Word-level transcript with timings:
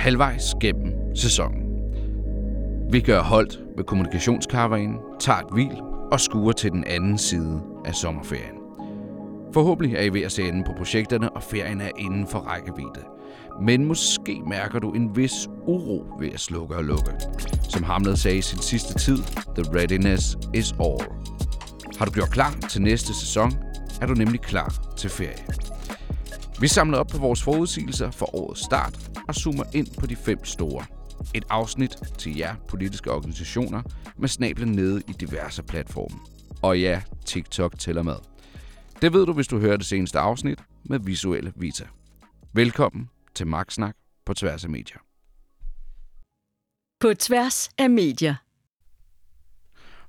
halvvejs 0.00 0.54
gennem 0.60 0.92
sæsonen. 1.14 1.62
Vi 2.90 3.00
gør 3.00 3.22
holdt 3.22 3.60
med 3.76 3.84
kommunikationskaravanen, 3.84 4.96
tager 5.20 5.38
et 5.38 5.46
hvil 5.52 5.80
og 6.12 6.20
skuer 6.20 6.52
til 6.52 6.70
den 6.70 6.84
anden 6.84 7.18
side 7.18 7.62
af 7.84 7.94
sommerferien. 7.94 8.56
Forhåbentlig 9.54 9.96
er 9.96 10.02
I 10.02 10.08
ved 10.08 10.22
at 10.22 10.32
se 10.32 10.42
enden 10.42 10.64
på 10.64 10.72
projekterne, 10.76 11.30
og 11.30 11.42
ferien 11.42 11.80
er 11.80 11.90
inden 11.98 12.26
for 12.26 12.38
rækkevidde. 12.38 13.04
Men 13.62 13.84
måske 13.84 14.42
mærker 14.46 14.78
du 14.78 14.92
en 14.92 15.16
vis 15.16 15.48
uro 15.66 16.06
ved 16.20 16.28
at 16.32 16.40
slukke 16.40 16.76
og 16.76 16.84
lukke. 16.84 17.12
Som 17.68 17.82
Hamlet 17.82 18.18
sagde 18.18 18.38
i 18.38 18.42
sin 18.42 18.58
sidste 18.58 18.98
tid, 18.98 19.18
the 19.56 19.78
readiness 19.78 20.36
is 20.54 20.72
all. 20.72 21.04
Har 21.98 22.04
du 22.04 22.10
gjort 22.12 22.30
klar 22.30 22.54
til 22.70 22.82
næste 22.82 23.14
sæson, 23.14 23.52
er 24.00 24.06
du 24.06 24.14
nemlig 24.14 24.40
klar 24.40 24.74
til 24.96 25.10
ferie. 25.10 25.44
Vi 26.60 26.68
samler 26.68 26.98
op 26.98 27.06
på 27.06 27.18
vores 27.18 27.42
forudsigelser 27.42 28.10
for 28.10 28.36
årets 28.36 28.64
start 28.64 29.10
og 29.28 29.34
zoomer 29.34 29.64
ind 29.74 29.86
på 30.00 30.06
de 30.06 30.16
fem 30.16 30.44
store. 30.44 30.84
Et 31.34 31.44
afsnit 31.50 31.96
til 32.18 32.36
jer 32.36 32.56
politiske 32.68 33.12
organisationer 33.12 33.82
med 34.18 34.28
snablen 34.28 34.72
nede 34.72 35.02
i 35.08 35.12
diverse 35.12 35.62
platforme. 35.62 36.18
Og 36.62 36.80
ja, 36.80 37.02
TikTok 37.26 37.78
tæller 37.78 38.02
med. 38.02 38.14
Det 39.02 39.12
ved 39.12 39.26
du, 39.26 39.32
hvis 39.32 39.48
du 39.48 39.58
hører 39.58 39.76
det 39.76 39.86
seneste 39.86 40.18
afsnit 40.18 40.58
med 40.84 41.00
visuelle 41.00 41.52
Vita. 41.56 41.84
Velkommen 42.52 43.10
til 43.34 43.46
Magtsnak 43.46 43.96
på 44.26 44.34
tværs 44.34 44.64
af 44.64 44.70
medier. 44.70 44.98
På 47.00 47.14
tværs 47.14 47.70
af 47.78 47.90
medier. 47.90 48.34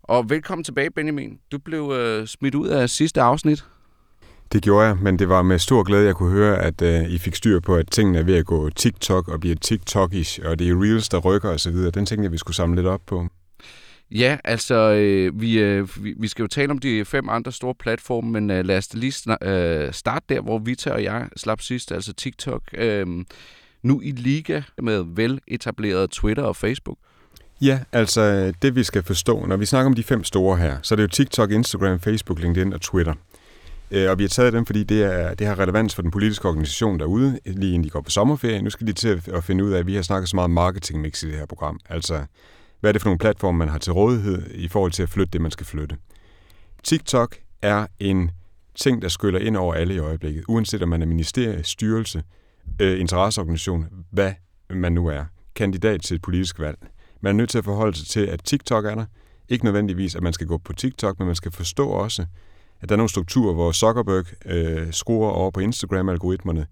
Og 0.03 0.29
velkommen 0.29 0.63
tilbage, 0.63 0.91
Benjamin. 0.91 1.39
Du 1.51 1.59
blev 1.59 1.91
øh, 1.91 2.27
smidt 2.27 2.55
ud 2.55 2.67
af 2.67 2.89
sidste 2.89 3.21
afsnit. 3.21 3.65
Det 4.51 4.63
gjorde 4.63 4.87
jeg, 4.87 4.97
men 4.97 5.19
det 5.19 5.29
var 5.29 5.41
med 5.41 5.59
stor 5.59 5.83
glæde, 5.83 6.05
jeg 6.05 6.15
kunne 6.15 6.31
høre, 6.31 6.59
at 6.59 6.81
øh, 6.81 7.09
I 7.09 7.17
fik 7.17 7.35
styr 7.35 7.59
på, 7.59 7.75
at 7.75 7.87
tingene 7.91 8.19
er 8.19 8.23
ved 8.23 8.35
at 8.35 8.45
gå 8.45 8.69
TikTok 8.69 9.27
og 9.27 9.39
blive 9.39 9.55
TikTokish, 9.55 10.39
og 10.45 10.59
det 10.59 10.69
er 10.69 10.83
Reels, 10.83 11.09
der 11.09 11.17
rykker 11.17 11.49
osv. 11.49 11.75
Den 11.75 12.05
tænkte 12.05 12.23
jeg, 12.23 12.31
vi 12.31 12.37
skulle 12.37 12.55
samle 12.55 12.75
lidt 12.75 12.87
op 12.87 13.01
på. 13.05 13.27
Ja, 14.11 14.37
altså, 14.43 14.75
øh, 14.75 15.41
vi, 15.41 15.59
øh, 15.59 15.87
vi, 16.21 16.27
skal 16.27 16.43
jo 16.43 16.47
tale 16.47 16.71
om 16.71 16.77
de 16.77 17.05
fem 17.05 17.29
andre 17.29 17.51
store 17.51 17.75
platforme, 17.75 18.31
men 18.31 18.51
øh, 18.51 18.65
lad 18.65 18.77
os 18.77 18.93
lige 18.93 19.11
sna- 19.11 19.47
øh, 19.47 19.93
starte 19.93 20.25
der, 20.29 20.41
hvor 20.41 20.59
Vita 20.59 20.91
og 20.91 21.03
jeg 21.03 21.27
slap 21.37 21.61
sidst, 21.61 21.91
altså 21.91 22.13
TikTok. 22.13 22.61
Øh, 22.73 23.07
nu 23.83 24.01
i 24.01 24.11
liga 24.11 24.61
med 24.81 25.03
veletableret 25.15 26.09
Twitter 26.09 26.43
og 26.43 26.55
Facebook. 26.55 26.97
Ja, 27.61 27.79
altså 27.91 28.53
det 28.61 28.75
vi 28.75 28.83
skal 28.83 29.03
forstå, 29.03 29.45
når 29.45 29.57
vi 29.57 29.65
snakker 29.65 29.85
om 29.85 29.93
de 29.93 30.03
fem 30.03 30.23
store 30.23 30.57
her, 30.57 30.77
så 30.81 30.93
er 30.93 30.95
det 30.95 31.03
jo 31.03 31.07
TikTok, 31.07 31.51
Instagram, 31.51 31.99
Facebook, 31.99 32.39
LinkedIn 32.39 32.73
og 32.73 32.81
Twitter. 32.81 33.13
Øh, 33.91 34.09
og 34.09 34.17
vi 34.17 34.23
har 34.23 34.29
taget 34.29 34.53
dem, 34.53 34.65
fordi 34.65 34.83
det, 34.83 35.03
er, 35.03 35.33
det 35.33 35.47
har 35.47 35.59
relevans 35.59 35.95
for 35.95 36.01
den 36.01 36.11
politiske 36.11 36.47
organisation 36.47 36.99
derude, 36.99 37.39
lige 37.45 37.73
inden 37.73 37.83
de 37.83 37.89
går 37.89 38.01
på 38.01 38.09
sommerferie. 38.09 38.61
Nu 38.61 38.69
skal 38.69 38.87
de 38.87 38.93
til 38.93 39.21
at 39.33 39.43
finde 39.43 39.63
ud 39.63 39.71
af, 39.71 39.79
at 39.79 39.87
vi 39.87 39.95
har 39.95 40.01
snakket 40.01 40.29
så 40.29 40.35
meget 40.35 40.49
marketingmix 40.49 41.23
i 41.23 41.27
det 41.27 41.37
her 41.37 41.45
program. 41.45 41.79
Altså, 41.89 42.25
hvad 42.79 42.89
er 42.89 42.91
det 42.91 43.01
for 43.01 43.09
nogle 43.09 43.19
platforme, 43.19 43.57
man 43.57 43.69
har 43.69 43.77
til 43.77 43.93
rådighed 43.93 44.43
i 44.53 44.67
forhold 44.67 44.91
til 44.91 45.03
at 45.03 45.09
flytte 45.09 45.31
det, 45.31 45.41
man 45.41 45.51
skal 45.51 45.65
flytte. 45.65 45.97
TikTok 46.83 47.35
er 47.61 47.87
en 47.99 48.31
ting, 48.75 49.01
der 49.01 49.07
skyller 49.07 49.39
ind 49.39 49.57
over 49.57 49.73
alle 49.73 49.93
i 49.95 49.97
øjeblikket, 49.97 50.43
uanset 50.47 50.83
om 50.83 50.89
man 50.89 51.01
er 51.01 51.05
ministerie, 51.05 51.63
styrelse, 51.63 52.23
øh, 52.79 52.99
interesseorganisation, 52.99 53.87
hvad 54.11 54.33
man 54.69 54.91
nu 54.91 55.07
er, 55.07 55.25
kandidat 55.55 56.01
til 56.01 56.15
et 56.15 56.21
politisk 56.21 56.59
valg. 56.59 56.77
Man 57.21 57.35
er 57.35 57.37
nødt 57.37 57.49
til 57.49 57.57
at 57.57 57.63
forholde 57.63 57.97
sig 57.97 58.07
til, 58.07 58.25
at 58.25 58.43
TikTok 58.43 58.85
er 58.85 58.95
der. 58.95 59.05
Ikke 59.49 59.65
nødvendigvis, 59.65 60.15
at 60.15 60.23
man 60.23 60.33
skal 60.33 60.47
gå 60.47 60.57
på 60.57 60.73
TikTok, 60.73 61.19
men 61.19 61.25
man 61.25 61.35
skal 61.35 61.51
forstå 61.51 61.89
også, 61.89 62.25
at 62.81 62.89
der 62.89 62.95
er 62.95 62.97
nogle 62.97 63.09
strukturer, 63.09 63.53
hvor 63.53 63.71
Zuckerberg 63.71 64.25
øh, 64.45 64.93
skruer 64.93 65.29
over 65.29 65.51
på 65.51 65.59
Instagram-algoritmerne 65.59 66.65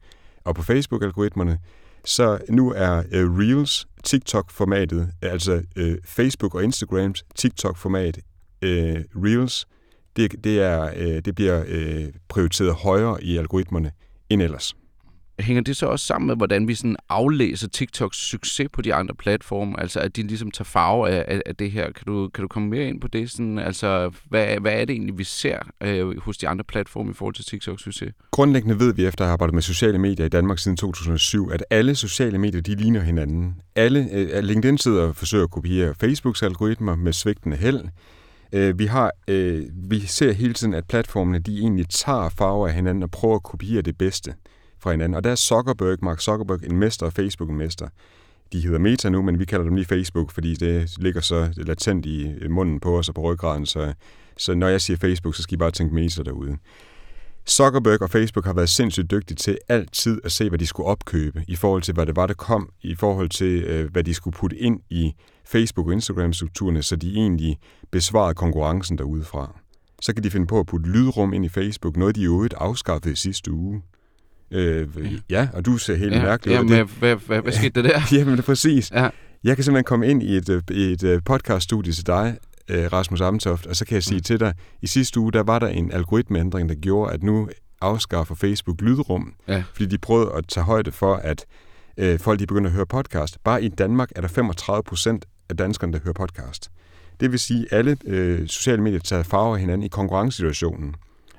og 0.43 0.55
på 0.55 0.63
Facebook-algoritmerne. 0.63 1.57
Så 2.05 2.39
nu 2.49 2.73
er 2.75 3.03
øh, 3.11 3.37
Reels 3.37 3.87
TikTok-formatet, 4.03 5.11
altså 5.21 5.61
øh, 5.75 5.97
Facebook 6.05 6.55
og 6.55 6.63
Instagrams 6.63 7.25
TikTok-format, 7.35 8.19
øh, 8.61 9.03
Reels, 9.15 9.67
det, 10.15 10.43
det, 10.43 10.61
er, 10.61 10.91
øh, 10.95 11.21
det 11.25 11.35
bliver 11.35 11.63
øh, 11.67 12.05
prioriteret 12.29 12.73
højere 12.73 13.23
i 13.23 13.37
algoritmerne 13.37 13.91
end 14.29 14.41
ellers 14.41 14.75
hænger 15.39 15.63
det 15.63 15.77
så 15.77 15.85
også 15.85 16.05
sammen 16.05 16.27
med, 16.27 16.35
hvordan 16.35 16.67
vi 16.67 16.75
sådan 16.75 16.95
aflæser 17.09 17.67
TikToks 17.67 18.17
succes 18.17 18.67
på 18.73 18.81
de 18.81 18.93
andre 18.93 19.15
platforme? 19.15 19.79
Altså, 19.79 19.99
at 19.99 20.15
de 20.15 20.23
ligesom 20.23 20.51
tager 20.51 20.65
farve 20.65 21.09
af, 21.09 21.25
af, 21.27 21.41
af 21.45 21.55
det 21.55 21.71
her. 21.71 21.91
Kan 21.91 22.05
du, 22.05 22.27
kan 22.27 22.41
du 22.41 22.47
komme 22.47 22.69
mere 22.69 22.87
ind 22.87 23.01
på 23.01 23.07
det? 23.07 23.31
Sådan, 23.31 23.59
altså, 23.59 24.11
hvad, 24.29 24.59
hvad 24.59 24.73
er 24.73 24.85
det 24.85 24.89
egentlig, 24.89 25.17
vi 25.17 25.23
ser 25.23 25.59
øh, 25.81 26.19
hos 26.19 26.37
de 26.37 26.47
andre 26.47 26.63
platforme 26.63 27.11
i 27.11 27.13
forhold 27.13 27.35
til 27.35 27.45
TikToks 27.45 27.83
succes? 27.83 28.13
Grundlæggende 28.31 28.79
ved 28.79 28.93
vi, 28.93 29.05
efter 29.05 29.23
at 29.23 29.27
have 29.27 29.33
arbejdet 29.33 29.53
med 29.53 29.61
sociale 29.61 29.97
medier 29.97 30.25
i 30.25 30.29
Danmark 30.29 30.59
siden 30.59 30.77
2007, 30.77 31.49
at 31.51 31.63
alle 31.69 31.95
sociale 31.95 32.37
medier, 32.37 32.61
de 32.61 32.75
ligner 32.75 33.01
hinanden. 33.01 33.55
Alle, 33.75 34.07
øh, 34.11 34.43
LinkedIn 34.43 34.77
sidder 34.77 35.07
og 35.07 35.15
forsøger 35.15 35.43
at 35.43 35.51
kopiere 35.51 35.95
Facebooks 35.99 36.43
algoritmer 36.43 36.95
med 36.95 37.13
svigtende 37.13 37.57
held. 37.57 37.79
Øh, 38.53 38.79
vi, 38.79 38.85
har, 38.85 39.11
øh, 39.27 39.63
vi 39.73 39.99
ser 39.99 40.31
hele 40.31 40.53
tiden, 40.53 40.73
at 40.73 40.85
platformene 40.87 41.39
de 41.39 41.59
egentlig 41.59 41.89
tager 41.89 42.29
farver 42.29 42.67
af 42.67 42.73
hinanden 42.73 43.03
og 43.03 43.11
prøver 43.11 43.35
at 43.35 43.43
kopiere 43.43 43.81
det 43.81 43.97
bedste 43.97 44.33
fra 44.81 44.91
hinanden. 44.91 45.15
Og 45.15 45.23
der 45.23 45.31
er 45.31 45.35
Zuckerberg, 45.35 45.97
Mark 46.01 46.19
Zuckerberg, 46.19 46.59
en 46.63 46.77
mester, 46.77 47.05
og 47.05 47.13
Facebook 47.13 47.49
en 47.49 47.57
mester. 47.57 47.87
De 48.53 48.61
hedder 48.61 48.79
Meta 48.79 49.09
nu, 49.09 49.21
men 49.21 49.39
vi 49.39 49.45
kalder 49.45 49.65
dem 49.65 49.75
lige 49.75 49.85
Facebook, 49.85 50.31
fordi 50.31 50.55
det 50.55 50.95
ligger 50.97 51.21
så 51.21 51.53
latent 51.57 52.05
i 52.05 52.47
munden 52.49 52.79
på 52.79 52.97
os 52.97 53.09
og 53.09 53.15
på 53.15 53.21
ryggraden. 53.21 53.65
Så, 53.65 53.93
så 54.37 54.55
når 54.55 54.67
jeg 54.67 54.81
siger 54.81 54.97
Facebook, 54.97 55.35
så 55.35 55.41
skal 55.41 55.53
I 55.53 55.57
bare 55.57 55.71
tænke 55.71 55.95
Meta 55.95 56.23
derude. 56.23 56.57
Zuckerberg 57.49 58.01
og 58.01 58.09
Facebook 58.09 58.45
har 58.45 58.53
været 58.53 58.69
sindssygt 58.69 59.11
dygtige 59.11 59.35
til 59.35 59.57
altid 59.69 60.21
at 60.23 60.31
se, 60.31 60.49
hvad 60.49 60.59
de 60.59 60.67
skulle 60.67 60.87
opkøbe, 60.87 61.43
i 61.47 61.55
forhold 61.55 61.81
til, 61.81 61.93
hvad 61.93 62.05
det 62.05 62.15
var, 62.15 62.27
der 62.27 62.33
kom, 62.33 62.69
i 62.81 62.95
forhold 62.95 63.29
til, 63.29 63.63
øh, 63.63 63.91
hvad 63.91 64.03
de 64.03 64.13
skulle 64.13 64.37
putte 64.37 64.57
ind 64.57 64.79
i 64.89 65.13
Facebook- 65.43 65.87
og 65.87 65.93
Instagram-strukturerne, 65.93 66.83
så 66.83 66.95
de 66.95 67.13
egentlig 67.13 67.59
besvarede 67.91 68.33
konkurrencen 68.33 68.97
derudefra. 68.97 69.59
Så 70.01 70.13
kan 70.13 70.23
de 70.23 70.31
finde 70.31 70.47
på 70.47 70.59
at 70.59 70.65
putte 70.65 70.89
lydrum 70.89 71.33
ind 71.33 71.45
i 71.45 71.49
Facebook, 71.49 71.97
noget 71.97 72.15
de 72.15 72.21
jo 72.21 72.47
afskaffede 72.57 73.13
i 73.13 73.15
sidste 73.15 73.51
uge. 73.51 73.81
Øh, 74.51 74.87
ja, 75.29 75.47
og 75.53 75.65
du 75.65 75.77
ser 75.77 75.95
helt 75.95 76.13
ja, 76.13 76.23
mærkelig 76.23 76.61
ud. 76.61 76.69
Ja, 76.69 76.83
hvad, 76.83 76.85
hvad, 76.99 77.15
hvad, 77.15 77.41
hvad 77.41 77.51
skete 77.51 77.81
der 77.81 77.89
der? 77.89 78.01
Jamen, 78.17 78.37
det 78.37 78.45
præcis. 78.45 78.91
Ja. 78.91 79.09
Jeg 79.43 79.55
kan 79.55 79.63
simpelthen 79.63 79.83
komme 79.83 80.07
ind 80.07 80.23
i 80.23 80.37
et, 80.37 80.49
øh, 80.49 80.61
et 80.71 81.03
øh, 81.03 81.21
podcaststudie 81.25 81.93
til 81.93 82.07
dig, 82.07 82.37
øh, 82.69 82.93
Rasmus 82.93 83.21
Amtoft, 83.21 83.67
og 83.67 83.75
så 83.75 83.85
kan 83.85 83.95
jeg 83.95 84.03
sige 84.03 84.17
mm. 84.17 84.23
til 84.23 84.39
dig, 84.39 84.53
i 84.81 84.87
sidste 84.87 85.19
uge, 85.19 85.31
der 85.31 85.43
var 85.43 85.59
der 85.59 85.67
en 85.67 85.91
algoritmeændring, 85.91 86.69
der 86.69 86.75
gjorde, 86.75 87.13
at 87.13 87.23
nu 87.23 87.49
afskaffer 87.81 88.35
Facebook 88.35 88.81
lydrum, 88.81 89.33
ja. 89.47 89.63
fordi 89.73 89.85
de 89.85 89.97
prøvede 89.97 90.31
at 90.37 90.47
tage 90.47 90.63
højde 90.63 90.91
for, 90.91 91.15
at 91.15 91.45
øh, 91.97 92.19
folk 92.19 92.39
de 92.39 92.47
begynder 92.47 92.69
at 92.69 92.75
høre 92.75 92.85
podcast. 92.85 93.43
Bare 93.43 93.63
i 93.63 93.67
Danmark 93.67 94.09
er 94.15 94.21
der 94.21 94.27
35 94.27 94.83
procent 94.83 95.25
af 95.49 95.57
danskerne, 95.57 95.93
der 95.93 95.99
hører 96.03 96.13
podcast. 96.13 96.71
Det 97.19 97.31
vil 97.31 97.39
sige, 97.39 97.65
at 97.71 97.77
alle 97.77 97.97
øh, 98.05 98.47
sociale 98.47 98.81
medier 98.81 98.99
tager 98.99 99.23
farve 99.23 99.53
af 99.53 99.59
hinanden 99.59 99.85
i 99.85 99.87
konkurrencesituationen. 99.87 100.95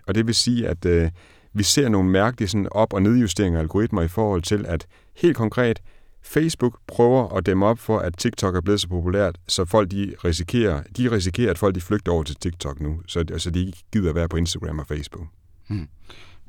Og 0.06 0.15
det 0.15 0.26
vil 0.26 0.34
sige, 0.34 0.69
at 0.69 0.84
øh, 0.87 1.10
vi 1.53 1.62
ser 1.62 1.88
nogle 1.88 2.11
mærkelige 2.11 2.49
sådan 2.49 2.69
op- 2.71 2.93
og 2.93 3.03
nedjusteringer 3.03 3.59
af 3.59 3.62
algoritmer 3.62 4.03
i 4.03 4.09
forhold 4.09 4.43
til, 4.43 4.66
at 4.66 4.87
helt 5.16 5.37
konkret, 5.37 5.81
Facebook 6.22 6.78
prøver 6.87 7.37
at 7.37 7.47
dæmme 7.47 7.66
op 7.66 7.78
for, 7.78 7.99
at 7.99 8.16
TikTok 8.19 8.56
er 8.56 8.61
blevet 8.61 8.81
så 8.81 8.88
populært, 8.88 9.38
så 9.49 9.65
folk 9.65 9.91
de 9.91 10.15
risikerer, 10.25 10.83
de 10.97 11.11
risikerer, 11.11 11.50
at 11.50 11.59
folk 11.59 11.75
de 11.75 11.81
flygter 11.81 12.12
over 12.12 12.22
til 12.22 12.37
TikTok 12.37 12.81
nu, 12.81 13.00
så 13.06 13.19
altså, 13.19 13.50
de 13.50 13.66
ikke 13.66 13.78
gider 13.93 14.12
være 14.12 14.28
på 14.28 14.37
Instagram 14.37 14.78
og 14.78 14.87
Facebook. 14.87 15.27
Hmm. 15.69 15.88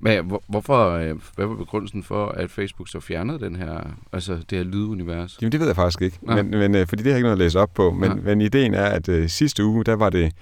Men 0.04 0.26
hvor, 0.26 0.44
hvorfor, 0.48 0.90
øh, 0.90 1.16
hvad 1.36 1.46
var 1.46 1.56
begrundelsen 1.56 2.04
for, 2.04 2.28
at 2.28 2.52
Facebook 2.52 2.90
så 2.90 3.00
fjernede 3.00 3.40
den 3.40 3.56
her, 3.56 3.98
altså 4.12 4.34
det 4.50 4.58
her 4.58 4.64
lydunivers? 4.64 5.38
Jamen 5.42 5.52
det 5.52 5.60
ved 5.60 5.68
jeg 5.68 5.76
faktisk 5.76 6.02
ikke, 6.02 6.20
ja. 6.28 6.36
men, 6.36 6.50
men, 6.50 6.76
øh, 6.76 6.88
fordi 6.88 7.04
det 7.04 7.12
har 7.12 7.12
jeg 7.12 7.18
ikke 7.18 7.26
noget 7.26 7.36
at 7.36 7.40
læse 7.46 7.60
op 7.60 7.74
på. 7.74 7.92
Men, 7.92 8.10
ja. 8.10 8.16
men 8.16 8.42
ideen 8.42 8.74
er, 8.74 8.86
at 8.86 9.10
uh, 9.10 9.28
sidste 9.28 9.66
uge, 9.66 9.84
der 9.84 9.94
var 9.94 10.10
det 10.10 10.34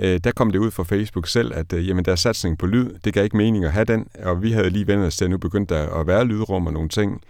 øh, 0.00 0.20
der 0.24 0.32
kom 0.32 0.50
det 0.50 0.58
ud 0.58 0.70
fra 0.70 0.82
Facebook 0.82 1.26
selv, 1.26 1.52
at 1.54 1.72
øh, 1.72 1.88
jamen, 1.88 2.04
der 2.04 2.12
er 2.12 2.16
satsning 2.16 2.58
på 2.58 2.66
lyd. 2.66 2.90
Det 3.04 3.14
gav 3.14 3.24
ikke 3.24 3.36
mening 3.36 3.64
at 3.64 3.72
have 3.72 3.84
den, 3.84 4.06
og 4.22 4.42
vi 4.42 4.52
havde 4.52 4.70
lige 4.70 4.86
vendt 4.86 5.04
os 5.04 5.16
til, 5.16 5.24
at 5.24 5.30
nu 5.30 5.38
begyndte 5.38 5.74
der 5.74 6.00
at 6.00 6.06
være 6.06 6.24
lydrum 6.24 6.66
og 6.66 6.72
nogle 6.72 6.88
ting. 6.88 7.20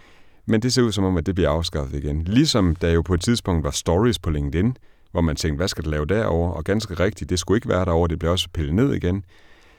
Men 0.45 0.61
det 0.61 0.73
ser 0.73 0.81
ud 0.81 0.91
som 0.91 1.03
om, 1.03 1.17
at 1.17 1.25
det 1.25 1.35
bliver 1.35 1.49
afskaffet 1.49 2.03
igen. 2.03 2.23
Ligesom 2.23 2.75
der 2.75 2.91
jo 2.91 3.01
på 3.01 3.13
et 3.13 3.21
tidspunkt 3.21 3.63
var 3.63 3.71
stories 3.71 4.19
på 4.19 4.29
LinkedIn, 4.29 4.77
hvor 5.11 5.21
man 5.21 5.35
tænkte, 5.35 5.57
hvad 5.57 5.67
skal 5.67 5.83
det 5.83 5.91
lave 5.91 6.05
derover? 6.05 6.51
Og 6.51 6.63
ganske 6.63 6.93
rigtigt, 6.93 7.29
det 7.29 7.39
skulle 7.39 7.57
ikke 7.57 7.69
være 7.69 7.85
derover, 7.85 8.07
det 8.07 8.19
blev 8.19 8.31
også 8.31 8.47
pillet 8.53 8.75
ned 8.75 8.93
igen. 8.93 9.23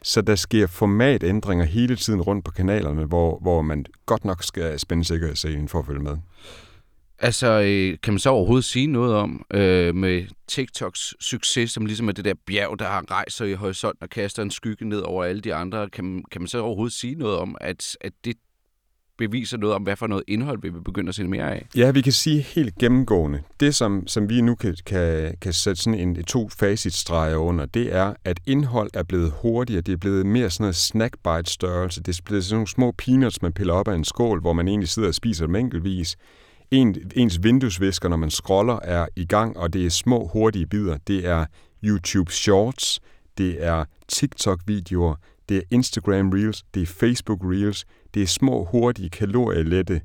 Så 0.03 0.23
der 0.23 0.35
sker 0.35 0.67
formatændringer 0.67 1.65
hele 1.65 1.97
tiden 1.97 2.23
rundt 2.23 2.45
på 2.45 2.51
kanalerne, 2.51 3.05
hvor, 3.05 3.39
hvor 3.43 3.63
man 3.63 3.87
godt 4.07 4.25
nok 4.25 4.43
skal 4.43 4.79
spænde 4.79 5.05
sikkerhedsselen 5.05 5.69
for 5.69 5.79
at 5.79 5.87
følge 5.87 6.03
med. 6.03 6.17
Altså, 7.25 7.61
øh, 7.61 7.99
kan 8.03 8.13
man 8.13 8.19
så 8.19 8.31
overhovedet 8.31 8.65
sige 8.65 8.87
noget 8.87 9.15
om 9.15 9.47
øh, 9.55 9.95
med 9.95 10.25
TikToks 10.49 11.15
succes, 11.21 11.71
som 11.71 11.87
ligesom 11.87 12.09
er 12.09 12.13
det 12.13 12.25
der 12.25 12.35
bjerg, 12.47 12.79
der 12.79 13.11
rejser 13.11 13.45
i 13.45 13.53
horisonten 13.53 14.03
og 14.03 14.11
kaster 14.11 14.43
en 14.43 14.51
skygge 14.51 14.89
ned 14.89 14.99
over 14.99 15.25
alle 15.25 15.41
de 15.41 15.55
andre? 15.55 15.91
Kan, 15.91 16.25
kan 16.31 16.41
man 16.41 16.49
så 16.49 16.59
overhovedet 16.59 16.93
sige 16.93 17.15
noget 17.15 17.37
om, 17.37 17.57
at, 17.61 17.97
at 18.01 18.13
det 18.25 18.37
beviser 19.19 19.59
noget 19.59 19.75
om, 19.75 19.83
hvad 19.83 19.97
for 19.97 20.07
noget 20.07 20.25
indhold 20.29 20.63
vi 20.63 20.69
vil 20.69 20.85
begynde 20.85 21.09
at 21.09 21.15
se 21.15 21.25
mere 21.25 21.51
af? 21.51 21.67
Ja, 21.77 21.91
vi 21.91 22.01
kan 22.01 22.13
sige 22.13 22.41
helt 22.41 22.79
gennemgående. 22.79 23.43
Det, 23.61 23.75
som, 23.75 24.07
som 24.07 24.29
vi 24.29 24.41
nu 24.41 24.55
kan, 24.55 24.77
kan, 24.87 25.37
kan 25.41 25.53
sætte 25.53 25.83
sådan 25.83 26.01
en 26.01 26.25
to 26.25 26.49
facitstreger 26.49 27.37
under, 27.37 27.67
det 27.67 27.95
er, 27.95 28.15
at 28.25 28.41
indhold 28.47 28.91
er 28.95 29.03
blevet 29.03 29.33
hurtigere. 29.43 29.81
Det 29.81 29.93
er 29.93 29.97
blevet 29.97 30.27
mere 30.27 30.51
sådan 30.51 30.65
noget 30.65 30.77
snackbite-størrelse. 30.77 32.03
Det 32.03 32.19
er 32.19 32.23
blevet 32.25 32.45
sådan 32.45 32.57
nogle 32.57 32.69
små 32.69 32.93
peanuts, 32.93 33.43
man 33.43 33.53
piller 33.53 33.75
op 33.75 33.89
af 33.89 33.95
en 33.95 34.05
skål, 34.05 34.41
hvor 34.41 34.53
man 34.53 34.69
egentlig 34.69 34.89
sidder 34.89 35.09
og 35.09 35.15
spiser 35.15 35.47
dem 35.47 35.57
enkeltvis 35.57 36.17
en, 36.73 36.97
ens 37.17 37.43
vinduesvisker, 37.43 38.09
når 38.09 38.17
man 38.17 38.31
scroller, 38.31 38.79
er 38.83 39.07
i 39.17 39.25
gang, 39.25 39.57
og 39.57 39.73
det 39.73 39.87
er 39.87 39.91
små, 39.91 40.27
hurtige 40.33 40.67
bidder. 40.67 40.97
Det 41.07 41.27
er 41.27 41.47
YouTube 41.85 42.33
Shorts, 42.33 43.01
det 43.39 43.65
er 43.65 43.85
TikTok-videoer, 44.09 45.15
det 45.49 45.57
er 45.57 45.63
Instagram 45.71 46.31
Reels, 46.31 46.65
det 46.75 46.83
er 46.83 46.87
Facebook 46.87 47.41
Reels, 47.43 47.85
det 48.15 48.23
er 48.23 48.27
små, 48.27 48.65
hurtige, 48.65 49.11
kalorielette, 49.11 50.01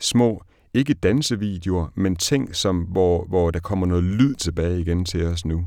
små, 0.00 0.42
ikke 0.74 0.94
dansevideoer, 0.94 1.86
men 1.94 2.16
ting, 2.16 2.56
som, 2.56 2.78
hvor, 2.80 3.24
hvor 3.24 3.50
der 3.50 3.60
kommer 3.60 3.86
noget 3.86 4.04
lyd 4.04 4.34
tilbage 4.34 4.80
igen 4.80 5.04
til 5.04 5.26
os 5.26 5.44
nu. 5.44 5.66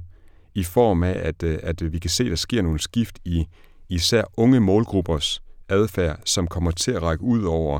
I 0.55 0.63
form 0.63 1.03
af, 1.03 1.19
at, 1.23 1.43
øh, 1.43 1.59
at 1.63 1.93
vi 1.93 1.99
kan 1.99 2.09
se, 2.09 2.23
at 2.23 2.29
der 2.29 2.35
sker 2.35 2.61
nogle 2.61 2.79
skift 2.79 3.19
i 3.25 3.45
især 3.89 4.23
unge 4.37 4.59
målgruppers 4.59 5.41
adfærd, 5.69 6.19
som 6.25 6.47
kommer 6.47 6.71
til 6.71 6.91
at 6.91 7.01
række 7.01 7.23
ud 7.23 7.43
over 7.43 7.79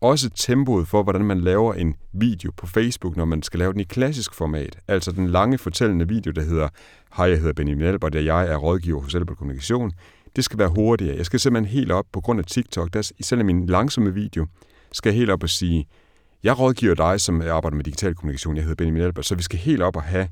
også 0.00 0.30
tempoet 0.30 0.88
for, 0.88 1.02
hvordan 1.02 1.24
man 1.24 1.40
laver 1.40 1.74
en 1.74 1.94
video 2.12 2.50
på 2.56 2.66
Facebook, 2.66 3.16
når 3.16 3.24
man 3.24 3.42
skal 3.42 3.58
lave 3.58 3.72
den 3.72 3.80
i 3.80 3.84
klassisk 3.84 4.34
format. 4.34 4.78
Altså 4.88 5.12
den 5.12 5.26
lange 5.28 5.58
fortællende 5.58 6.08
video, 6.08 6.32
der 6.32 6.42
hedder 6.42 6.68
Hej, 7.16 7.26
jeg 7.26 7.38
hedder 7.38 7.52
Benjamin 7.52 7.86
Albert, 7.86 8.14
og 8.14 8.24
jeg 8.24 8.48
er 8.48 8.56
rådgiver 8.56 9.00
hos 9.00 9.14
Albert 9.14 9.36
Kommunikation. 9.36 9.92
Det 10.36 10.44
skal 10.44 10.58
være 10.58 10.68
hurtigere. 10.68 11.16
Jeg 11.16 11.26
skal 11.26 11.40
simpelthen 11.40 11.78
helt 11.78 11.92
op 11.92 12.04
på 12.12 12.20
grund 12.20 12.38
af 12.38 12.44
TikTok. 12.44 12.92
Der, 12.92 13.10
selv 13.20 13.44
min 13.44 13.66
langsomme 13.66 14.14
video 14.14 14.46
skal 14.92 15.12
helt 15.12 15.30
op 15.30 15.42
og 15.42 15.48
sige, 15.48 15.86
jeg 16.42 16.58
rådgiver 16.58 16.94
dig, 16.94 17.20
som 17.20 17.40
arbejder 17.40 17.76
med 17.76 17.84
digital 17.84 18.14
kommunikation. 18.14 18.56
Jeg 18.56 18.64
hedder 18.64 18.76
Benjamin 18.76 19.02
Albert, 19.02 19.26
så 19.26 19.34
vi 19.34 19.42
skal 19.42 19.58
helt 19.58 19.82
op 19.82 19.96
og 19.96 20.02
have 20.02 20.28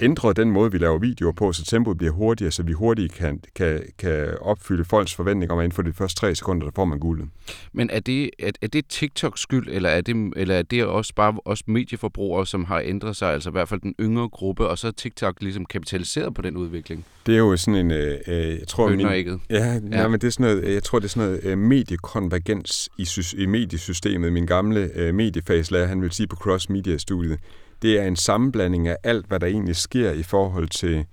ændret 0.00 0.36
den 0.36 0.50
måde, 0.50 0.72
vi 0.72 0.78
laver 0.78 0.98
videoer 0.98 1.32
på, 1.32 1.52
så 1.52 1.64
tempoet 1.64 1.98
bliver 1.98 2.12
hurtigere, 2.12 2.52
så 2.52 2.62
vi 2.62 2.72
hurtigt 2.72 3.12
kan, 3.12 3.40
kan, 3.54 3.82
kan 3.98 4.38
opfylde 4.40 4.84
folks 4.84 5.14
forventninger 5.14 5.52
om, 5.52 5.58
at 5.58 5.64
inden 5.64 5.74
for 5.74 5.82
de 5.82 5.92
første 5.92 6.20
tre 6.20 6.34
sekunder, 6.34 6.64
der 6.66 6.72
får 6.74 6.84
man 6.84 6.98
guldet. 6.98 7.28
Men 7.72 7.90
er 7.90 8.00
det, 8.00 8.30
er, 8.38 8.50
er 8.62 8.66
det 8.66 8.86
TikToks 8.88 9.40
skyld, 9.40 9.68
eller 9.70 9.88
er 9.88 10.00
det, 10.00 10.32
eller 10.36 10.54
er 10.54 10.62
det 10.62 10.84
også 10.84 11.14
bare 11.14 11.34
os 11.44 11.68
medieforbrugere, 11.68 12.46
som 12.46 12.64
har 12.64 12.82
ændret 12.84 13.16
sig, 13.16 13.32
altså 13.32 13.50
i 13.50 13.52
hvert 13.52 13.68
fald 13.68 13.80
den 13.80 13.94
yngre 14.00 14.28
gruppe, 14.28 14.68
og 14.68 14.78
så 14.78 14.86
er 14.86 14.90
TikTok 14.90 15.36
ligesom 15.40 15.66
kapitaliseret 15.66 16.34
på 16.34 16.42
den 16.42 16.56
udvikling? 16.56 17.04
Det 17.26 17.34
er 17.34 17.38
jo 17.38 17.56
sådan 17.56 17.80
en... 17.80 17.90
Øh, 17.90 18.18
øh 18.26 18.58
jeg 18.58 18.68
tror, 18.68 18.88
min, 18.88 19.00
ja, 19.00 19.34
ja. 19.50 19.78
Nej, 19.78 20.08
men 20.08 20.20
det 20.20 20.26
er 20.26 20.30
sådan 20.30 20.56
noget, 20.56 20.74
jeg 20.74 20.82
tror, 20.82 20.98
det 20.98 21.04
er 21.04 21.08
sådan 21.08 21.28
noget 21.28 21.44
øh, 21.44 21.58
mediekonvergens 21.58 22.88
i, 22.98 23.08
i 23.36 23.46
mediesystemet. 23.46 24.32
Min 24.32 24.46
gamle 24.46 24.90
øh, 24.94 25.14
mediefagslærer, 25.14 25.86
han 25.86 26.02
vil 26.02 26.10
sige 26.10 26.26
på 26.26 26.36
Cross 26.36 26.68
Media-studiet, 26.68 27.38
det 27.82 28.00
er 28.00 28.04
en 28.04 28.16
sammenblanding 28.16 28.88
af 28.88 28.96
alt, 29.04 29.26
hvad 29.26 29.40
der 29.40 29.46
egentlig 29.46 29.76
sker 29.76 30.10
i 30.10 30.22
forhold 30.22 30.68
til... 30.68 31.04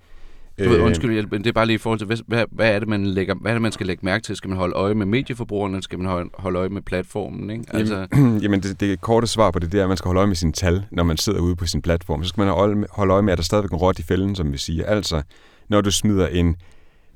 Du 0.58 0.68
ved, 0.68 0.78
øh, 0.78 0.84
undskyld, 0.84 1.26
men 1.30 1.44
det 1.44 1.48
er 1.48 1.52
bare 1.52 1.66
lige 1.66 1.74
i 1.74 1.78
forhold 1.78 1.98
til, 1.98 2.22
hvad, 2.26 2.44
hvad, 2.50 2.74
er 2.74 2.78
det, 2.78 2.88
man 2.88 3.06
lægger, 3.06 3.34
hvad 3.34 3.50
er 3.50 3.54
det, 3.54 3.62
man 3.62 3.72
skal 3.72 3.86
lægge 3.86 4.04
mærke 4.04 4.22
til? 4.22 4.36
Skal 4.36 4.48
man 4.48 4.58
holde 4.58 4.74
øje 4.74 4.94
med 4.94 5.06
medieforbrugerne? 5.06 5.82
Skal 5.82 5.98
man 5.98 6.08
holde, 6.08 6.30
holde 6.38 6.58
øje 6.58 6.68
med 6.68 6.82
platformen? 6.82 7.50
Ikke? 7.50 7.64
Altså... 7.68 8.06
Jamen, 8.12 8.38
jamen 8.42 8.62
det, 8.62 8.80
det 8.80 9.00
korte 9.00 9.26
svar 9.26 9.50
på 9.50 9.58
det, 9.58 9.72
det 9.72 9.78
er, 9.78 9.82
at 9.82 9.88
man 9.88 9.96
skal 9.96 10.08
holde 10.08 10.18
øje 10.18 10.26
med 10.26 10.36
sine 10.36 10.52
tal, 10.52 10.84
når 10.90 11.02
man 11.02 11.16
sidder 11.16 11.40
ude 11.40 11.56
på 11.56 11.66
sin 11.66 11.82
platform. 11.82 12.22
Så 12.24 12.28
skal 12.28 12.40
man 12.40 12.54
holde, 12.54 12.86
holde 12.90 13.12
øje 13.12 13.22
med, 13.22 13.32
at 13.32 13.38
der 13.38 13.44
stadigvæk 13.44 13.72
er 13.72 13.76
råt 13.76 13.98
i 13.98 14.02
fælden, 14.02 14.34
som 14.34 14.52
vi 14.52 14.58
siger. 14.58 14.86
Altså, 14.86 15.22
når 15.68 15.80
du 15.80 15.90
smider 15.90 16.26
en 16.26 16.56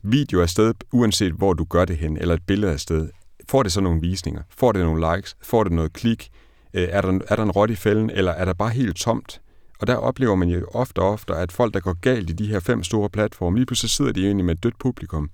video 0.03 0.43
afsted, 0.43 0.75
uanset 0.93 1.33
hvor 1.33 1.53
du 1.53 1.65
gør 1.65 1.85
det 1.85 1.97
hen, 1.97 2.17
eller 2.17 2.35
et 2.35 2.43
billede 2.47 2.73
afsted, 2.73 3.09
får 3.49 3.63
det 3.63 3.73
så 3.73 3.81
nogle 3.81 4.01
visninger? 4.01 4.43
Får 4.59 4.73
det 4.73 4.85
nogle 4.85 5.17
likes? 5.17 5.37
Får 5.43 5.65
det 5.65 5.73
noget 5.73 5.93
klik? 5.93 6.31
Øh, 6.75 6.89
er, 6.91 7.01
der, 7.01 7.19
er 7.29 7.37
der 7.37 7.43
en 7.43 7.51
rot 7.51 7.71
i 7.71 7.75
fælden, 7.75 8.11
eller 8.11 8.33
er 8.33 8.45
der 8.45 8.53
bare 8.53 8.71
helt 8.71 8.97
tomt? 8.97 9.41
Og 9.81 9.87
der 9.87 9.95
oplever 9.95 10.35
man 10.35 10.49
jo 10.49 10.67
ofte 10.75 10.99
og 10.99 11.09
ofte, 11.09 11.35
at 11.35 11.53
folk, 11.53 11.75
der 11.75 11.81
går 11.81 11.93
galt 12.01 12.31
i 12.31 12.33
de 12.33 12.47
her 12.47 12.61
fem 12.61 12.83
store 12.83 13.11
platforme, 13.11 13.57
lige 13.57 13.67
pludselig 13.67 13.91
sidder 13.91 14.13
de 14.13 14.25
egentlig 14.25 14.45
med 14.45 14.55
et 14.55 14.63
dødt 14.63 14.79
publikum. 14.79 15.31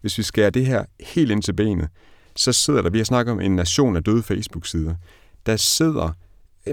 Hvis 0.00 0.18
vi 0.18 0.22
skærer 0.22 0.50
det 0.50 0.66
her 0.66 0.84
helt 1.00 1.30
ind 1.30 1.42
til 1.42 1.52
benet, 1.52 1.88
så 2.36 2.52
sidder 2.52 2.82
der, 2.82 2.90
vi 2.90 2.98
har 2.98 3.04
snakket 3.04 3.32
om 3.32 3.40
en 3.40 3.56
nation 3.56 3.96
af 3.96 4.04
døde 4.04 4.22
Facebook-sider, 4.22 4.94
der 5.46 5.56
sidder 5.56 6.12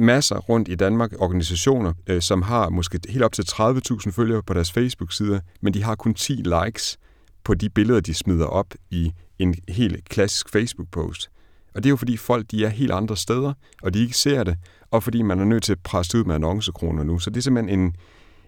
masser 0.01 0.37
rundt 0.37 0.67
i 0.67 0.75
Danmark, 0.75 1.13
organisationer, 1.19 1.93
øh, 2.07 2.21
som 2.21 2.41
har 2.41 2.69
måske 2.69 2.99
helt 3.09 3.23
op 3.23 3.33
til 3.33 3.43
30.000 3.43 4.11
følgere 4.11 4.43
på 4.43 4.53
deres 4.53 4.71
Facebook-sider, 4.71 5.39
men 5.61 5.73
de 5.73 5.83
har 5.83 5.95
kun 5.95 6.13
10 6.13 6.33
likes 6.33 6.97
på 7.43 7.53
de 7.53 7.69
billeder, 7.69 7.99
de 7.99 8.13
smider 8.13 8.45
op 8.45 8.73
i 8.89 9.11
en 9.39 9.55
helt 9.67 10.09
klassisk 10.09 10.49
Facebook-post. 10.49 11.29
Og 11.77 11.83
det 11.83 11.89
er 11.89 11.91
jo 11.91 11.95
fordi 11.95 12.17
folk 12.17 12.45
de 12.51 12.65
er 12.65 12.69
helt 12.69 12.91
andre 12.91 13.17
steder, 13.17 13.53
og 13.81 13.93
de 13.93 14.01
ikke 14.01 14.17
ser 14.17 14.43
det, 14.43 14.57
og 14.91 15.03
fordi 15.03 15.21
man 15.21 15.39
er 15.39 15.45
nødt 15.45 15.63
til 15.63 15.71
at 15.71 15.79
presse 15.83 16.17
ud 16.17 16.23
med 16.23 16.35
annoncekroner 16.35 17.03
nu. 17.03 17.19
Så 17.19 17.29
det 17.29 17.37
er 17.37 17.41
simpelthen 17.41 17.79
en, 17.79 17.95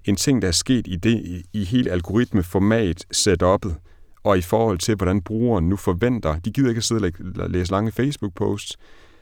en 0.06 0.16
ting, 0.16 0.42
der 0.42 0.48
er 0.48 0.52
sket 0.52 0.88
i 0.88 0.96
det 0.96 1.20
i, 1.26 1.44
i 1.54 1.64
hele 1.64 1.92
algoritmeformat 1.92 3.06
setup'et, 3.16 3.74
og 4.24 4.38
i 4.38 4.42
forhold 4.42 4.78
til, 4.78 4.96
hvordan 4.96 5.22
brugeren 5.22 5.70
nu 5.70 5.76
forventer. 5.76 6.40
De 6.40 6.52
gider 6.52 6.70
ikke 6.70 6.80
at 6.80 6.84
sidde 6.84 7.12
og 7.40 7.50
læse 7.50 7.72
lange 7.72 7.92
Facebook-posts, 7.92 8.76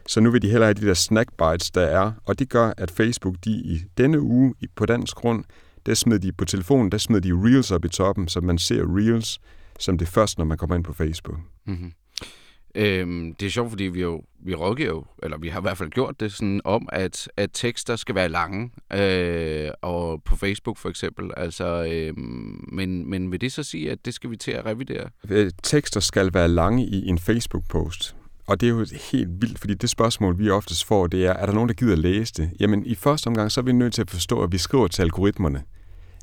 så 0.07 0.19
nu 0.19 0.31
vil 0.31 0.41
de 0.41 0.49
hellere 0.49 0.67
have 0.67 0.73
de 0.73 0.87
der 0.87 0.93
snack 0.93 1.29
bites, 1.37 1.71
der 1.71 1.81
er, 1.81 2.11
og 2.25 2.39
det 2.39 2.49
gør, 2.49 2.73
at 2.77 2.91
Facebook 2.91 3.35
de 3.45 3.51
i 3.51 3.81
denne 3.97 4.21
uge 4.21 4.53
på 4.75 4.85
dansk 4.85 5.15
grund, 5.15 5.43
der 5.85 5.93
smed 5.93 6.19
de 6.19 6.31
på 6.31 6.45
telefonen, 6.45 6.91
der 6.91 6.97
smed 6.97 7.21
de 7.21 7.31
Reels 7.33 7.71
op 7.71 7.85
i 7.85 7.89
toppen, 7.89 8.27
så 8.27 8.41
man 8.41 8.57
ser 8.57 8.97
Reels 8.97 9.39
som 9.79 9.97
det 9.97 10.07
første, 10.07 10.39
når 10.39 10.45
man 10.45 10.57
kommer 10.57 10.75
ind 10.75 10.83
på 10.83 10.93
Facebook. 10.93 11.39
Mm-hmm. 11.65 11.91
Øhm, 12.77 13.35
det 13.39 13.45
er 13.45 13.49
sjovt, 13.49 13.69
fordi 13.69 13.83
vi 13.83 14.01
jo 14.01 14.21
vi 14.39 14.55
rådgiver 14.55 14.89
jo, 14.89 15.05
eller 15.23 15.37
vi 15.37 15.47
har 15.47 15.59
i 15.59 15.61
hvert 15.61 15.77
fald 15.77 15.89
gjort 15.89 16.19
det 16.19 16.33
sådan 16.33 16.61
om, 16.63 16.89
at, 16.91 17.29
at 17.37 17.49
tekster 17.53 17.95
skal 17.95 18.15
være 18.15 18.29
lange, 18.29 18.71
øh, 18.93 19.71
og 19.81 20.23
på 20.23 20.35
Facebook 20.35 20.77
for 20.77 20.89
eksempel. 20.89 21.31
Altså, 21.37 21.85
øh, 21.91 22.17
men, 22.73 23.09
men 23.09 23.31
vil 23.31 23.41
det 23.41 23.51
så 23.51 23.63
sige, 23.63 23.91
at 23.91 24.05
det 24.05 24.13
skal 24.13 24.29
vi 24.29 24.37
til 24.37 24.51
at 24.51 24.65
revidere? 24.65 25.09
Øh, 25.29 25.51
tekster 25.63 25.99
skal 25.99 26.33
være 26.33 26.47
lange 26.47 26.85
i 26.85 27.07
en 27.07 27.19
Facebook-post. 27.19 28.15
Og 28.47 28.61
det 28.61 28.67
er 28.67 28.69
jo 28.69 28.85
helt 29.11 29.41
vildt, 29.41 29.59
fordi 29.59 29.73
det 29.73 29.89
spørgsmål, 29.89 30.39
vi 30.39 30.49
oftest 30.49 30.85
får, 30.85 31.07
det 31.07 31.25
er, 31.25 31.33
er 31.33 31.45
der 31.45 31.53
nogen, 31.53 31.69
der 31.69 31.75
gider 31.75 31.95
læse 31.95 32.33
det? 32.33 32.51
Jamen, 32.59 32.85
i 32.85 32.95
første 32.95 33.27
omgang, 33.27 33.51
så 33.51 33.59
er 33.61 33.65
vi 33.65 33.71
nødt 33.71 33.93
til 33.93 34.01
at 34.01 34.11
forstå, 34.11 34.43
at 34.43 34.51
vi 34.51 34.57
skriver 34.57 34.87
til 34.87 35.01
algoritmerne. 35.01 35.63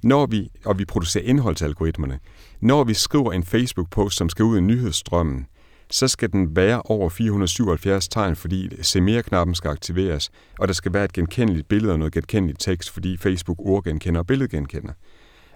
Når 0.03 0.27
vi, 0.27 0.51
og 0.65 0.79
vi 0.79 0.85
producerer 0.85 1.25
indhold 1.25 1.57
til 1.57 1.65
algoritmerne. 1.65 2.19
Når 2.61 2.85
vi 2.85 2.95
skriver 2.95 3.33
en 3.33 3.45
Facebook-post, 3.45 4.17
som 4.17 4.29
skal 4.29 4.45
ud 4.45 4.59
i 4.59 4.61
nyhedsstrømmen, 4.61 5.47
så 5.91 6.09
skal 6.09 6.33
den 6.33 6.57
være 6.57 6.83
over 6.83 7.09
477 7.09 8.09
tegn, 8.09 8.37
fordi 8.37 8.83
se-mere-knappen 8.83 9.55
skal 9.55 9.69
aktiveres, 9.69 10.31
og 10.59 10.69
der 10.69 10.75
skal 10.75 10.93
være 10.93 11.05
et 11.05 11.13
genkendeligt 11.13 11.69
billede 11.69 11.93
og 11.93 11.99
noget 11.99 12.13
genkendeligt 12.13 12.61
tekst, 12.61 12.91
fordi 12.91 13.17
Facebook 13.17 13.59
ordgenkender 13.61 14.21
og 14.21 14.27
billedgenkender. 14.27 14.93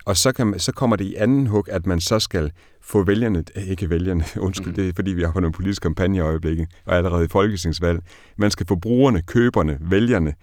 Og 0.05 0.17
så, 0.17 0.33
kan 0.33 0.47
man, 0.47 0.61
så 0.61 0.73
kommer 0.73 0.97
det 0.97 1.05
i 1.05 1.15
anden 1.15 1.47
hug, 1.47 1.69
at 1.71 1.87
man 1.87 2.01
så 2.01 2.19
skal 2.19 2.53
få 2.83 3.03
vælgerne, 3.03 3.45
ikke 3.57 3.91
vælgerne, 3.91 4.25
undskyld, 4.47 4.75
det 4.75 4.89
er 4.89 4.93
fordi 4.97 5.11
vi 5.11 5.23
har 5.23 5.33
på 5.33 5.39
en 5.39 5.53
politisk 5.53 5.83
kampagne 5.83 6.17
i 6.17 6.21
øjeblikket, 6.21 6.69
og 6.87 6.97
allerede 6.97 7.25
i 7.25 7.29
folketingsvalg, 7.29 8.03
man 8.37 8.51
skal 8.51 8.67
få 8.67 8.77
brugerne, 8.77 9.23
køberne, 9.23 9.79
vælgerne 9.81 10.35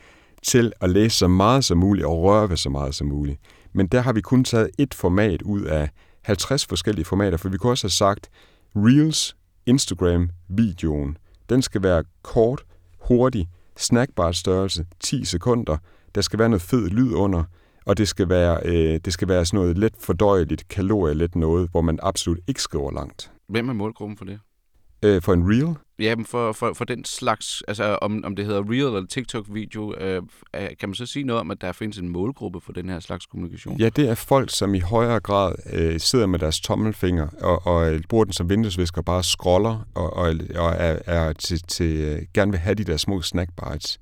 til 0.43 0.73
at 0.81 0.89
læse 0.89 1.17
så 1.17 1.27
meget 1.27 1.65
som 1.65 1.77
muligt 1.77 2.05
og 2.05 2.23
røre 2.23 2.49
ved 2.49 2.57
så 2.57 2.69
meget 2.69 2.95
som 2.95 3.07
muligt. 3.07 3.39
Men 3.73 3.87
der 3.87 4.01
har 4.01 4.13
vi 4.13 4.21
kun 4.21 4.43
taget 4.43 4.69
et 4.77 4.93
format 4.93 5.41
ud 5.41 5.61
af 5.61 5.89
50 6.21 6.65
forskellige 6.65 7.05
formater, 7.05 7.37
for 7.37 7.49
vi 7.49 7.57
kunne 7.57 7.71
også 7.71 7.83
have 7.83 7.91
sagt, 7.91 8.29
Reels 8.75 9.35
Instagram-videoen, 9.65 11.17
den 11.49 11.61
skal 11.61 11.83
være 11.83 12.03
kort, 12.21 12.65
hurtig, 12.99 13.47
snackbar 13.77 14.31
størrelse, 14.31 14.85
10 14.99 15.25
sekunder. 15.25 15.77
Der 16.15 16.21
skal 16.21 16.39
være 16.39 16.49
noget 16.49 16.61
fed 16.61 16.89
lyd 16.89 17.13
under, 17.13 17.43
og 17.85 17.97
det 17.97 18.07
skal 18.07 18.29
være, 18.29 18.59
øh, 18.65 18.99
det 19.05 19.13
skal 19.13 19.27
være 19.27 19.45
sådan 19.45 19.59
noget 19.59 19.77
let 19.77 19.93
fordøjeligt, 19.99 20.67
kalorielet 20.67 21.35
noget, 21.35 21.69
hvor 21.71 21.81
man 21.81 21.99
absolut 22.01 22.39
ikke 22.47 22.61
skriver 22.61 22.91
langt. 22.91 23.31
Hvem 23.49 23.69
er 23.69 23.73
målgruppen 23.73 24.17
for 24.17 24.25
det? 24.25 24.39
Øh, 25.05 25.21
for 25.21 25.33
en 25.33 25.49
reel? 25.49 25.75
Ja, 25.99 26.15
for, 26.25 26.51
for, 26.51 26.73
for 26.73 26.85
den 26.85 27.05
slags, 27.05 27.63
altså 27.67 27.97
om, 28.01 28.23
om 28.25 28.35
det 28.35 28.45
hedder 28.45 28.63
reel 28.69 28.85
eller 28.85 29.05
TikTok-video, 29.05 29.95
øh, 29.97 30.21
kan 30.53 30.89
man 30.89 30.93
så 30.93 31.05
sige 31.05 31.25
noget 31.25 31.39
om, 31.39 31.51
at 31.51 31.61
der 31.61 31.71
findes 31.71 31.97
en 31.97 32.09
målgruppe 32.09 32.61
for 32.61 32.71
den 32.71 32.89
her 32.89 32.99
slags 32.99 33.25
kommunikation? 33.25 33.77
Ja, 33.77 33.89
det 33.89 34.09
er 34.09 34.15
folk, 34.15 34.49
som 34.49 34.75
i 34.75 34.79
højere 34.79 35.19
grad 35.19 35.55
øh, 35.73 35.99
sidder 35.99 36.25
med 36.25 36.39
deres 36.39 36.59
tommelfinger 36.59 37.27
og, 37.41 37.67
og 37.67 37.93
øh, 37.93 38.01
bruger 38.09 38.23
den 38.23 38.33
som 38.33 38.49
vinduesvisker, 38.49 39.01
bare 39.01 39.23
scroller 39.23 39.87
og, 39.95 40.13
og, 40.13 40.33
og 40.55 40.69
er, 40.77 40.99
er 41.05 41.33
til, 41.33 41.61
til, 41.67 41.95
øh, 41.97 42.21
gerne 42.33 42.51
vil 42.51 42.59
have 42.59 42.75
de 42.75 42.83
der 42.83 42.97
små 42.97 43.21
snack 43.21 43.49
bites. 43.63 43.99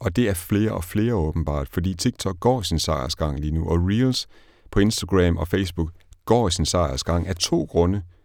Og 0.00 0.16
det 0.16 0.28
er 0.28 0.34
flere 0.34 0.72
og 0.72 0.84
flere 0.84 1.14
åbenbart, 1.14 1.68
fordi 1.68 1.94
TikTok 1.94 2.40
går 2.40 2.62
sin 2.62 2.78
sejrsgang 2.78 3.40
lige 3.40 3.54
nu, 3.54 3.68
og 3.68 3.78
Reels 3.78 4.26
på 4.70 4.80
Instagram 4.80 5.36
og 5.36 5.48
Facebook 5.48 5.90
går 6.24 6.48
sin 6.48 6.66
sejrsgang 6.66 7.28
af 7.28 7.36
to 7.36 7.64
grunde– 7.70 8.02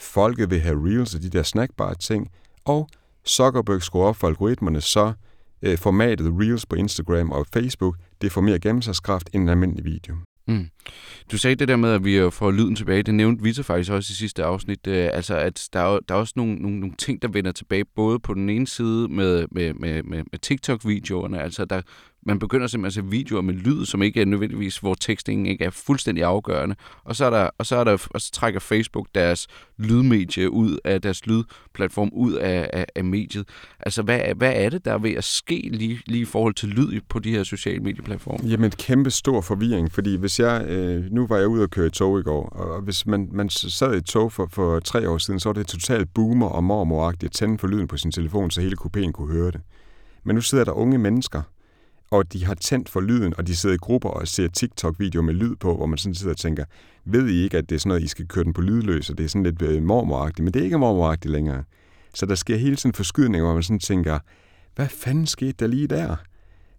folket 0.00 0.50
vil 0.50 0.60
have 0.60 0.88
reels 0.88 1.14
og 1.14 1.22
de 1.22 1.30
der 1.30 1.42
snackbare 1.42 1.94
ting, 1.94 2.30
og 2.64 2.88
Zuckerberg 3.26 3.82
skruer 3.82 4.06
op 4.06 4.16
for 4.16 4.26
algoritmerne, 4.26 4.80
så 4.80 5.12
øh, 5.62 5.78
formatet 5.78 6.32
reels 6.40 6.66
på 6.66 6.76
Instagram 6.76 7.30
og 7.30 7.46
Facebook, 7.52 7.96
det 8.22 8.32
får 8.32 8.40
mere 8.40 8.58
gennemsagskraft 8.58 9.30
end 9.32 9.42
en 9.42 9.48
almindelig 9.48 9.84
video. 9.84 10.16
Mm. 10.48 10.68
Du 11.32 11.38
sagde 11.38 11.56
det 11.56 11.68
der 11.68 11.76
med, 11.76 11.92
at 11.92 12.04
vi 12.04 12.18
øh, 12.18 12.32
får 12.32 12.50
lyden 12.50 12.76
tilbage. 12.76 13.02
Det 13.02 13.14
nævnte 13.14 13.42
Vita 13.42 13.62
faktisk 13.62 13.92
også 13.92 14.12
i 14.12 14.14
sidste 14.14 14.44
afsnit. 14.44 14.86
Øh, 14.86 15.10
altså, 15.12 15.36
at 15.36 15.68
der 15.72 15.80
er, 15.80 15.98
der 16.08 16.14
er 16.14 16.18
også 16.18 16.32
nogle, 16.36 16.54
nogle, 16.54 16.80
nogle 16.80 16.94
ting, 16.98 17.22
der 17.22 17.28
vender 17.28 17.52
tilbage, 17.52 17.84
både 17.96 18.18
på 18.18 18.34
den 18.34 18.50
ene 18.50 18.66
side 18.66 19.08
med, 19.08 19.46
med, 19.50 19.74
med, 19.74 20.02
med, 20.02 20.22
med 20.32 20.38
TikTok-videoerne, 20.38 21.42
altså 21.42 21.64
der 21.64 21.82
man 22.26 22.38
begynder 22.38 22.66
simpelthen 22.66 23.04
at 23.04 23.06
se 23.06 23.10
videoer 23.10 23.42
med 23.42 23.54
lyd, 23.54 23.84
som 23.84 24.02
ikke 24.02 24.20
er 24.20 24.24
nødvendigvis, 24.24 24.78
hvor 24.78 24.94
tekstingen 24.94 25.46
ikke 25.46 25.64
er 25.64 25.70
fuldstændig 25.70 26.24
afgørende. 26.24 26.76
Og 27.04 27.16
så, 27.16 27.24
er 27.24 27.30
der, 27.30 27.50
og 27.58 27.66
så, 27.66 27.76
er 27.76 27.84
der, 27.84 28.06
og 28.10 28.20
så 28.20 28.30
trækker 28.32 28.60
Facebook 28.60 29.06
deres 29.14 29.46
lydmedie 29.78 30.50
ud 30.50 30.78
af 30.84 31.02
deres 31.02 31.26
lydplatform 31.26 32.10
ud 32.12 32.32
af, 32.32 32.70
af, 32.72 32.86
af 32.94 33.04
mediet. 33.04 33.48
Altså, 33.80 34.02
hvad, 34.02 34.20
hvad 34.36 34.52
er 34.56 34.70
det, 34.70 34.84
der 34.84 34.92
er 34.92 34.98
ved 34.98 35.10
at 35.12 35.24
ske 35.24 35.68
lige, 35.72 36.00
lige 36.06 36.22
i 36.22 36.24
forhold 36.24 36.54
til 36.54 36.68
lyd 36.68 37.00
på 37.08 37.18
de 37.18 37.30
her 37.30 37.42
sociale 37.42 37.80
medieplatforme? 37.80 38.48
Jamen, 38.48 38.70
kæmpe 38.70 39.10
stor 39.10 39.40
forvirring, 39.40 39.92
fordi 39.92 40.16
hvis 40.16 40.40
jeg, 40.40 40.66
øh, 40.68 41.04
nu 41.10 41.26
var 41.26 41.36
jeg 41.36 41.48
ude 41.48 41.62
og 41.62 41.70
køre 41.70 41.86
i 41.86 41.90
tog 41.90 42.20
i 42.20 42.22
går, 42.22 42.48
og 42.48 42.80
hvis 42.80 43.06
man, 43.06 43.28
man 43.32 43.50
sad 43.50 43.94
i 43.94 43.96
et 43.96 44.04
tog 44.04 44.32
for, 44.32 44.48
for 44.52 44.80
tre 44.80 45.08
år 45.08 45.18
siden, 45.18 45.40
så 45.40 45.48
var 45.48 45.54
det 45.54 45.66
totalt 45.66 46.14
boomer 46.14 46.46
og 46.46 46.64
mormoragtigt 46.64 47.30
at 47.30 47.34
tænde 47.34 47.58
for 47.58 47.66
lyden 47.66 47.88
på 47.88 47.96
sin 47.96 48.12
telefon, 48.12 48.50
så 48.50 48.60
hele 48.60 48.76
kopien 48.76 49.12
kunne 49.12 49.32
høre 49.32 49.50
det. 49.50 49.60
Men 50.24 50.34
nu 50.34 50.40
sidder 50.40 50.64
der 50.64 50.72
unge 50.72 50.98
mennesker, 50.98 51.42
og 52.10 52.32
de 52.32 52.44
har 52.44 52.54
tændt 52.54 52.88
for 52.88 53.00
lyden, 53.00 53.34
og 53.38 53.46
de 53.46 53.56
sidder 53.56 53.74
i 53.74 53.78
grupper 53.78 54.08
og 54.08 54.28
ser 54.28 54.48
TikTok-videoer 54.48 55.22
med 55.22 55.34
lyd 55.34 55.56
på, 55.56 55.76
hvor 55.76 55.86
man 55.86 55.98
sådan 55.98 56.14
sidder 56.14 56.32
og 56.32 56.38
tænker, 56.38 56.64
ved 57.04 57.28
I 57.28 57.42
ikke, 57.42 57.58
at 57.58 57.68
det 57.68 57.74
er 57.74 57.78
sådan 57.78 57.88
noget, 57.88 58.02
I 58.02 58.06
skal 58.06 58.28
køre 58.28 58.44
den 58.44 58.52
på 58.52 58.60
lydløs, 58.60 59.10
og 59.10 59.18
det 59.18 59.24
er 59.24 59.28
sådan 59.28 59.42
lidt 59.42 59.62
øh, 59.62 59.82
mormoragtigt, 59.82 60.44
men 60.44 60.54
det 60.54 60.60
er 60.60 60.64
ikke 60.64 60.78
mormoragtigt 60.78 61.32
længere. 61.32 61.64
Så 62.14 62.26
der 62.26 62.34
sker 62.34 62.56
hele 62.56 62.76
tiden 62.76 62.94
forskydning, 62.94 63.44
hvor 63.44 63.54
man 63.54 63.62
sådan 63.62 63.78
tænker, 63.78 64.18
hvad 64.74 64.88
fanden 64.88 65.26
skete 65.26 65.52
der 65.52 65.66
lige 65.66 65.86
der? 65.86 66.16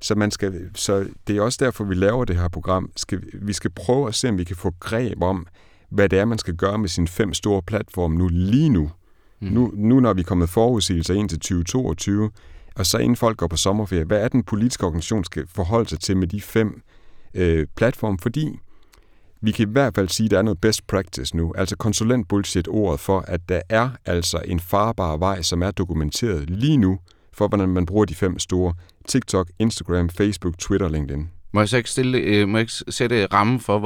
Så, 0.02 0.16
man 0.16 0.32
skal, 0.32 0.70
så 0.76 1.08
det 1.28 1.38
er 1.38 1.42
også 1.42 1.58
derfor, 1.66 1.84
vi 1.84 1.96
laver 1.96 2.26
det 2.26 2.36
her 2.36 2.48
program. 2.48 2.92
Skal, 2.96 3.22
vi 3.34 3.54
skal 3.54 3.72
prøve 3.72 4.08
at 4.08 4.16
se, 4.16 4.30
om 4.30 4.38
vi 4.38 4.44
kan 4.44 4.56
få 4.56 4.74
greb 4.80 5.22
om, 5.22 5.48
hvad 5.90 6.10
det 6.10 6.20
er, 6.20 6.26
man 6.26 6.38
skal 6.38 6.56
gøre 6.56 6.78
med 6.78 6.90
sine 6.90 7.08
fem 7.08 7.34
store 7.34 7.62
platforme 7.62 8.18
nu, 8.18 8.28
lige 8.28 8.70
nu. 8.70 8.92
Mm. 9.42 9.48
Nu, 9.48 9.72
nu 9.76 10.00
når 10.00 10.14
vi 10.14 10.22
er 10.22 10.26
kommet 10.26 10.50
forudsigelser 10.50 11.14
ind 11.14 11.30
til 11.30 11.40
2022, 11.40 12.32
og 12.76 12.86
så 12.86 12.98
inden 12.98 13.16
folk 13.16 13.38
går 13.38 13.48
på 13.48 13.58
sommerferie, 13.58 14.04
hvad 14.04 14.22
er 14.22 14.28
den 14.28 14.44
politiske 14.44 14.86
organisation 14.86 15.24
skal 15.24 15.48
forholde 15.48 15.90
sig 15.90 16.00
til 16.00 16.18
med 16.18 16.28
de 16.28 16.42
fem 16.42 16.82
øh, 17.34 17.68
platforme? 17.76 18.18
Fordi 18.22 18.60
vi 19.42 19.52
kan 19.52 19.70
i 19.70 19.72
hvert 19.72 19.96
fald 19.96 20.10
sige, 20.10 20.26
at 20.26 20.32
der 20.32 20.38
er 20.38 20.42
noget 20.42 20.62
best 20.62 20.88
practice 20.88 21.38
nu. 21.38 21.54
Altså 21.58 21.76
konsulent 21.76 22.28
bullshit 22.28 22.68
ordet 22.68 23.00
for, 23.00 23.20
at 23.20 23.50
der 23.50 23.62
er 23.70 23.90
altså 24.06 24.42
en 24.46 24.60
farbar 24.60 25.18
vej, 25.18 25.42
som 25.42 25.64
er 25.64 25.72
dokumenteret 25.72 26.50
lige 26.50 26.78
nu, 26.78 27.00
for 27.34 27.48
hvordan 27.48 27.70
man 27.70 27.86
bruger 27.86 28.06
de 28.06 28.16
fem 28.16 28.40
store 28.40 28.74
TikTok, 29.08 29.50
Instagram, 29.60 30.10
Facebook, 30.10 30.58
Twitter 30.58 30.86
og 30.86 30.92
LinkedIn. 30.92 31.30
Må 31.54 31.62
jeg 31.62 31.70
så 31.70 31.78
ikke, 31.78 31.90
stille, 31.90 32.18
øh, 32.18 32.48
må 32.48 32.58
jeg 32.58 32.62
ikke 32.62 32.74
sætte 32.90 33.26
rammen 33.26 33.60
for, 33.60 33.80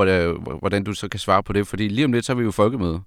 hvordan 0.60 0.84
du 0.84 0.94
så 0.94 1.08
kan 1.08 1.20
svare 1.20 1.44
på 1.44 1.54
det? 1.54 1.68
Fordi 1.68 1.88
lige 1.88 2.06
om 2.06 2.12
lidt, 2.12 2.26
så 2.26 2.32
er 2.32 2.36
vi 2.36 2.44
jo 2.44 2.52
folkemøde. 2.52 3.02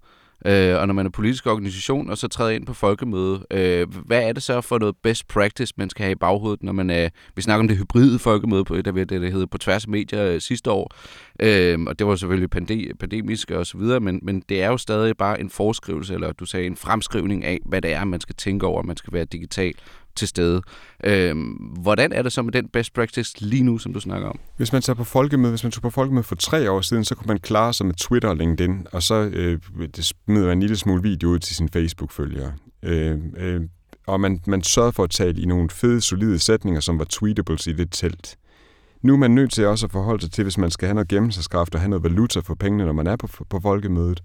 Øh, 0.46 0.80
og 0.80 0.86
når 0.86 0.94
man 0.94 1.06
er 1.06 1.10
politisk 1.10 1.46
organisation, 1.46 2.10
og 2.10 2.18
så 2.18 2.28
træder 2.28 2.50
ind 2.50 2.66
på 2.66 2.74
folkemøde, 2.74 3.46
øh, 3.50 3.86
hvad 4.06 4.22
er 4.22 4.32
det 4.32 4.42
så 4.42 4.60
for 4.60 4.78
noget 4.78 4.96
best 5.02 5.28
practice, 5.28 5.74
man 5.76 5.90
skal 5.90 6.02
have 6.02 6.12
i 6.12 6.14
baghovedet, 6.14 6.62
når 6.62 6.72
man 6.72 6.90
er... 6.90 7.08
Vi 7.36 7.42
snakker 7.42 7.60
om 7.60 7.68
det 7.68 7.78
hybride 7.78 8.18
folkemøde, 8.18 8.64
på, 8.64 8.76
der 8.76 8.92
det, 8.92 9.08
det 9.08 9.32
hedder 9.32 9.46
på 9.46 9.58
tværs 9.58 9.84
af 9.84 9.90
medier 9.90 10.24
øh, 10.24 10.40
sidste 10.40 10.70
år, 10.70 10.94
øh, 11.40 11.78
og 11.86 11.98
det 11.98 12.06
var 12.06 12.16
selvfølgelig 12.16 12.50
pande, 12.50 12.88
pandemisk 13.00 13.50
og 13.50 13.66
så 13.66 13.78
videre, 13.78 14.00
men, 14.00 14.20
men 14.22 14.42
det 14.48 14.62
er 14.62 14.68
jo 14.68 14.76
stadig 14.76 15.16
bare 15.16 15.40
en 15.40 15.50
forskrivelse, 15.50 16.14
eller 16.14 16.32
du 16.32 16.44
sagde 16.44 16.66
en 16.66 16.76
fremskrivning 16.76 17.44
af, 17.44 17.58
hvad 17.64 17.82
det 17.82 17.92
er, 17.92 18.04
man 18.04 18.20
skal 18.20 18.34
tænke 18.34 18.66
over, 18.66 18.82
man 18.82 18.96
skal 18.96 19.12
være 19.12 19.24
digital 19.24 19.74
til 20.16 20.28
stede. 20.28 20.62
Øh, 21.04 21.36
hvordan 21.82 22.12
er 22.12 22.22
det 22.22 22.32
så 22.32 22.42
med 22.42 22.52
den 22.52 22.68
best 22.68 22.94
practice 22.94 23.34
lige 23.40 23.62
nu, 23.62 23.78
som 23.78 23.92
du 23.92 24.00
snakker 24.00 24.28
om? 24.28 24.38
Hvis 24.56 24.72
man 24.72 24.82
tager 24.82 24.94
på 24.94 25.04
folkemøde, 25.04 25.52
hvis 25.52 25.62
man 25.62 25.72
tog 25.72 25.82
på 25.82 25.90
folkemøde 25.90 26.24
for 26.24 26.34
tre 26.34 26.70
år 26.70 26.80
siden, 26.80 27.04
så 27.04 27.14
kunne 27.14 27.26
man 27.26 27.38
klare 27.38 27.72
sig 27.72 27.86
med 27.86 27.94
Twitter 27.94 28.28
og 28.28 28.36
LinkedIn, 28.36 28.86
og 28.92 29.02
så 29.02 29.14
øh, 29.14 29.58
det 29.96 30.04
smider 30.04 30.46
man 30.46 30.56
en 30.56 30.60
lille 30.60 30.76
smule 30.76 31.02
video 31.02 31.28
ud 31.28 31.38
til 31.38 31.56
sine 31.56 31.68
Facebook-følgere. 31.72 32.52
Øh, 32.82 33.18
øh, 33.36 33.60
og 34.06 34.20
man, 34.20 34.40
man 34.46 34.62
sørgede 34.62 34.92
for 34.92 35.04
at 35.04 35.10
tale 35.10 35.40
i 35.40 35.46
nogle 35.46 35.70
fede, 35.70 36.00
solide 36.00 36.38
sætninger, 36.38 36.80
som 36.80 36.98
var 36.98 37.06
tweetables 37.10 37.66
i 37.66 37.72
det 37.72 37.88
telt. 37.90 38.36
Nu 39.02 39.12
er 39.12 39.16
man 39.16 39.30
nødt 39.30 39.52
til 39.52 39.66
også 39.66 39.86
at 39.86 39.92
forholde 39.92 40.22
sig 40.22 40.30
til, 40.30 40.44
hvis 40.44 40.58
man 40.58 40.70
skal 40.70 40.86
have 40.86 40.94
noget 40.94 41.08
gennemsagskraft 41.08 41.74
og 41.74 41.80
have 41.80 41.88
noget 41.88 42.04
valuta 42.04 42.40
for 42.40 42.54
pengene, 42.54 42.84
når 42.84 42.92
man 42.92 43.06
er 43.06 43.16
på, 43.16 43.28
på 43.50 43.60
folkemødet, 43.60 44.22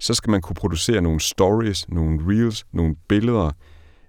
så 0.00 0.14
skal 0.14 0.30
man 0.30 0.40
kunne 0.40 0.54
producere 0.54 1.00
nogle 1.00 1.20
stories, 1.20 1.88
nogle 1.88 2.20
reels, 2.26 2.66
nogle 2.72 2.96
billeder, 3.08 3.50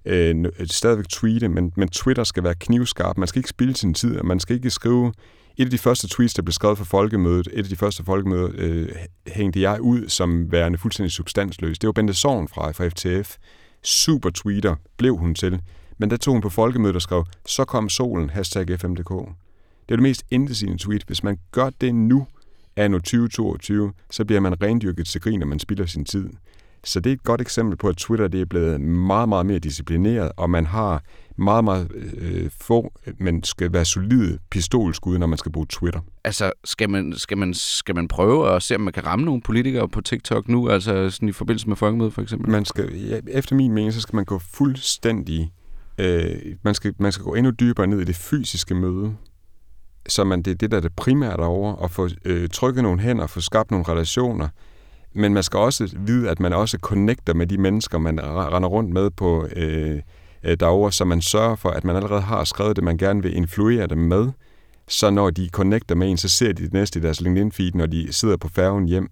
Øh, 0.05 0.45
øh, 0.59 0.67
stadigvæk 0.67 1.07
tweete, 1.09 1.49
men, 1.49 1.73
men 1.75 1.89
Twitter 1.89 2.23
skal 2.23 2.43
være 2.43 2.55
knivskarp. 2.55 3.17
Man 3.17 3.27
skal 3.27 3.39
ikke 3.39 3.49
spille 3.49 3.75
sin 3.75 3.93
tid, 3.93 4.17
og 4.17 4.25
man 4.25 4.39
skal 4.39 4.55
ikke 4.55 4.69
skrive... 4.69 5.13
Et 5.57 5.65
af 5.65 5.71
de 5.71 5.77
første 5.77 6.07
tweets, 6.07 6.33
der 6.33 6.41
blev 6.41 6.51
skrevet 6.51 6.77
for 6.77 6.85
folkemødet, 6.85 7.47
et 7.53 7.63
af 7.63 7.69
de 7.69 7.75
første 7.75 8.03
folkemøder, 8.03 8.49
øh, 8.53 8.89
hængte 9.27 9.61
jeg 9.61 9.81
ud 9.81 10.09
som 10.09 10.51
værende 10.51 10.77
fuldstændig 10.77 11.11
substansløs. 11.11 11.79
Det 11.79 11.87
var 11.87 11.91
Bente 11.91 12.13
Sorn 12.13 12.47
fra, 12.47 12.71
fra 12.71 12.87
FTF. 12.87 13.37
Super 13.83 14.29
tweeter 14.29 14.75
blev 14.97 15.17
hun 15.17 15.35
til. 15.35 15.59
Men 15.97 16.09
der 16.09 16.17
tog 16.17 16.33
hun 16.33 16.41
på 16.41 16.49
folkemødet 16.49 16.95
og 16.95 17.01
skrev, 17.01 17.25
så 17.45 17.65
kom 17.65 17.89
solen, 17.89 18.29
hashtag 18.29 18.79
FMDK. 18.79 19.09
Det 19.09 19.91
er 19.91 19.95
det 19.95 20.01
mest 20.01 20.23
indesigende 20.31 20.83
tweet. 20.83 21.03
Hvis 21.07 21.23
man 21.23 21.37
gør 21.51 21.69
det 21.81 21.95
nu, 21.95 22.27
anno 22.75 22.97
2022, 22.97 23.93
så 24.11 24.25
bliver 24.25 24.39
man 24.39 24.61
rendyrket 24.63 25.07
til 25.07 25.21
grin, 25.21 25.39
når 25.39 25.47
man 25.47 25.59
spilder 25.59 25.85
sin 25.85 26.05
tid. 26.05 26.29
Så 26.83 26.99
det 26.99 27.09
er 27.09 27.13
et 27.13 27.23
godt 27.23 27.41
eksempel 27.41 27.77
på, 27.77 27.87
at 27.87 27.97
Twitter 27.97 28.27
det 28.27 28.41
er 28.41 28.45
blevet 28.45 28.81
meget, 28.81 29.29
meget 29.29 29.45
mere 29.45 29.59
disciplineret, 29.59 30.31
og 30.37 30.49
man 30.49 30.65
har 30.65 31.03
meget, 31.37 31.63
meget 31.63 31.91
øh, 32.17 32.49
få, 32.61 32.93
men 33.17 33.43
skal 33.43 33.73
være 33.73 33.85
solide 33.85 34.37
pistolskud, 34.49 35.17
når 35.17 35.27
man 35.27 35.37
skal 35.37 35.51
bruge 35.51 35.67
Twitter. 35.69 35.99
Altså, 36.23 36.51
skal 36.63 36.89
man, 36.89 37.13
skal, 37.17 37.37
man, 37.37 37.53
skal 37.53 37.95
man 37.95 38.07
prøve 38.07 38.55
at 38.55 38.63
se, 38.63 38.75
om 38.75 38.81
man 38.81 38.93
kan 38.93 39.05
ramme 39.05 39.25
nogle 39.25 39.41
politikere 39.41 39.89
på 39.89 40.01
TikTok 40.01 40.47
nu, 40.47 40.69
altså 40.69 41.09
sådan 41.09 41.29
i 41.29 41.31
forbindelse 41.31 41.67
med 41.67 41.75
folkemødet 41.75 42.13
for 42.13 42.21
eksempel? 42.21 42.51
Man 42.51 42.65
skal, 42.65 42.95
ja, 42.95 43.19
efter 43.27 43.55
min 43.55 43.71
mening, 43.71 43.93
så 43.93 44.01
skal 44.01 44.15
man 44.15 44.25
gå 44.25 44.39
fuldstændig, 44.39 45.53
øh, 45.97 46.35
man, 46.63 46.75
skal, 46.75 46.93
man 46.99 47.11
skal 47.11 47.25
gå 47.25 47.33
endnu 47.33 47.51
dybere 47.51 47.87
ned 47.87 47.99
i 47.99 48.05
det 48.05 48.15
fysiske 48.15 48.75
møde, 48.75 49.15
så 50.07 50.23
man, 50.23 50.41
det 50.41 50.51
er 50.51 50.55
det, 50.55 50.71
der 50.71 50.77
er 50.77 50.81
det 50.81 50.95
primære 50.95 51.37
derovre, 51.37 51.83
at 51.83 51.91
få 51.91 52.09
øh, 52.25 52.49
trykket 52.49 52.83
nogle 52.83 52.99
hænder, 52.99 53.27
få 53.27 53.41
skabt 53.41 53.71
nogle 53.71 53.85
relationer, 53.87 54.47
men 55.15 55.33
man 55.33 55.43
skal 55.43 55.59
også 55.59 55.95
vide, 55.97 56.29
at 56.29 56.39
man 56.39 56.53
også 56.53 56.77
connecter 56.77 57.33
med 57.33 57.47
de 57.47 57.57
mennesker, 57.57 57.97
man 57.97 58.19
render 58.23 58.69
rundt 58.69 58.89
med 58.89 59.09
på 59.09 59.47
øh, 59.55 60.01
øh, 60.43 60.57
derovre, 60.59 60.91
så 60.91 61.05
man 61.05 61.21
sørger 61.21 61.55
for, 61.55 61.69
at 61.69 61.83
man 61.83 61.95
allerede 61.95 62.21
har 62.21 62.43
skrevet 62.43 62.75
det, 62.75 62.83
man 62.83 62.97
gerne 62.97 63.21
vil 63.21 63.35
influere 63.35 63.87
dem 63.87 63.97
med. 63.97 64.31
Så 64.87 65.09
når 65.09 65.29
de 65.29 65.49
connecter 65.49 65.95
med 65.95 66.11
en, 66.11 66.17
så 66.17 66.29
ser 66.29 66.53
de 66.53 66.63
det 66.63 66.73
næste 66.73 66.99
i 66.99 67.01
deres 67.01 67.21
LinkedIn-feed, 67.21 67.71
når 67.73 67.85
de 67.85 68.13
sidder 68.13 68.37
på 68.37 68.47
færgen 68.47 68.85
hjem. 68.85 69.09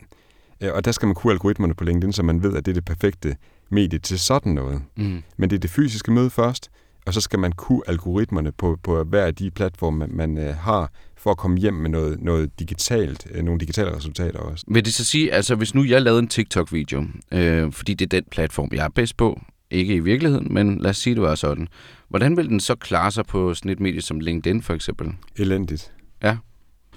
Øh, 0.61 0.73
og 0.73 0.85
der 0.85 0.91
skal 0.91 1.05
man 1.05 1.15
kunne 1.15 1.33
algoritmerne 1.33 1.73
på 1.73 1.83
LinkedIn, 1.83 2.13
så 2.13 2.23
man 2.23 2.43
ved, 2.43 2.55
at 2.55 2.65
det 2.65 2.71
er 2.71 2.73
det 2.73 2.85
perfekte 2.85 3.35
medie 3.69 3.99
til 3.99 4.19
sådan 4.19 4.53
noget. 4.53 4.81
Mm. 4.97 5.23
Men 5.37 5.49
det 5.49 5.55
er 5.55 5.59
det 5.59 5.69
fysiske 5.69 6.11
møde 6.11 6.29
først, 6.29 6.71
og 7.05 7.13
så 7.13 7.21
skal 7.21 7.39
man 7.39 7.51
kunne 7.51 7.81
algoritmerne 7.87 8.51
på, 8.51 8.77
på 8.83 9.03
hver 9.03 9.25
af 9.25 9.35
de 9.35 9.51
platforme, 9.51 9.97
man, 9.97 10.09
man 10.15 10.37
øh, 10.37 10.55
har, 10.55 10.91
for 11.21 11.31
at 11.31 11.37
komme 11.37 11.57
hjem 11.57 11.73
med 11.73 11.89
noget, 11.89 12.21
noget 12.21 12.59
digitalt, 12.59 13.27
øh, 13.31 13.43
nogle 13.43 13.59
digitale 13.59 13.95
resultater 13.95 14.39
også. 14.39 14.65
Vil 14.67 14.85
det 14.85 14.93
så 14.93 15.05
sige, 15.05 15.33
altså 15.33 15.55
hvis 15.55 15.75
nu 15.75 15.83
jeg 15.83 16.01
lavede 16.01 16.19
en 16.19 16.27
TikTok-video, 16.27 17.03
øh, 17.31 17.71
fordi 17.71 17.93
det 17.93 18.05
er 18.05 18.19
den 18.19 18.23
platform, 18.31 18.69
jeg 18.71 18.85
er 18.85 18.89
bedst 18.89 19.17
på, 19.17 19.41
ikke 19.71 19.95
i 19.95 19.99
virkeligheden, 19.99 20.53
men 20.53 20.79
lad 20.79 20.89
os 20.89 20.97
sige, 20.97 21.15
det 21.15 21.23
var 21.23 21.35
sådan. 21.35 21.67
Hvordan 22.09 22.37
vil 22.37 22.49
den 22.49 22.59
så 22.59 22.75
klare 22.75 23.11
sig 23.11 23.25
på 23.25 23.53
sådan 23.53 23.71
et 23.71 23.79
medie 23.79 24.01
som 24.01 24.19
LinkedIn 24.19 24.61
for 24.61 24.73
eksempel? 24.73 25.07
Elendigt. 25.35 25.91
Ja. 26.23 26.37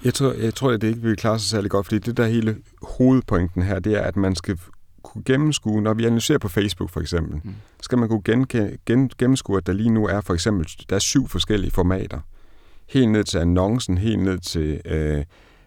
Jeg 0.04 0.14
tror, 0.14 0.32
jeg 0.32 0.54
tror, 0.54 0.70
at 0.70 0.80
det 0.80 0.88
ikke 0.88 1.02
vil 1.02 1.16
klare 1.16 1.38
sig 1.38 1.50
særlig 1.50 1.70
godt, 1.70 1.86
fordi 1.86 1.98
det 1.98 2.16
der 2.16 2.26
hele 2.26 2.56
hovedpointen 2.82 3.62
her, 3.62 3.78
det 3.78 3.94
er, 3.94 4.02
at 4.02 4.16
man 4.16 4.34
skal 4.34 4.58
kunne 5.02 5.24
gennemskue, 5.24 5.82
når 5.82 5.94
vi 5.94 6.04
analyserer 6.04 6.38
på 6.38 6.48
Facebook 6.48 6.90
for 6.90 7.00
eksempel, 7.00 7.40
mm. 7.44 7.54
skal 7.82 7.98
man 7.98 8.08
kunne 8.08 8.22
gen, 8.24 8.46
gen, 8.86 9.10
gennemskue, 9.18 9.56
at 9.56 9.66
der 9.66 9.72
lige 9.72 9.90
nu 9.90 10.06
er 10.06 10.20
for 10.20 10.34
eksempel, 10.34 10.66
der 10.88 10.96
er 10.96 11.00
syv 11.00 11.28
forskellige 11.28 11.70
formater 11.70 12.20
helt 12.88 13.10
ned 13.10 13.24
til 13.24 13.38
annoncen, 13.38 13.98
helt 13.98 14.22
ned 14.22 14.38
til 14.38 14.80
øh, 14.84 15.24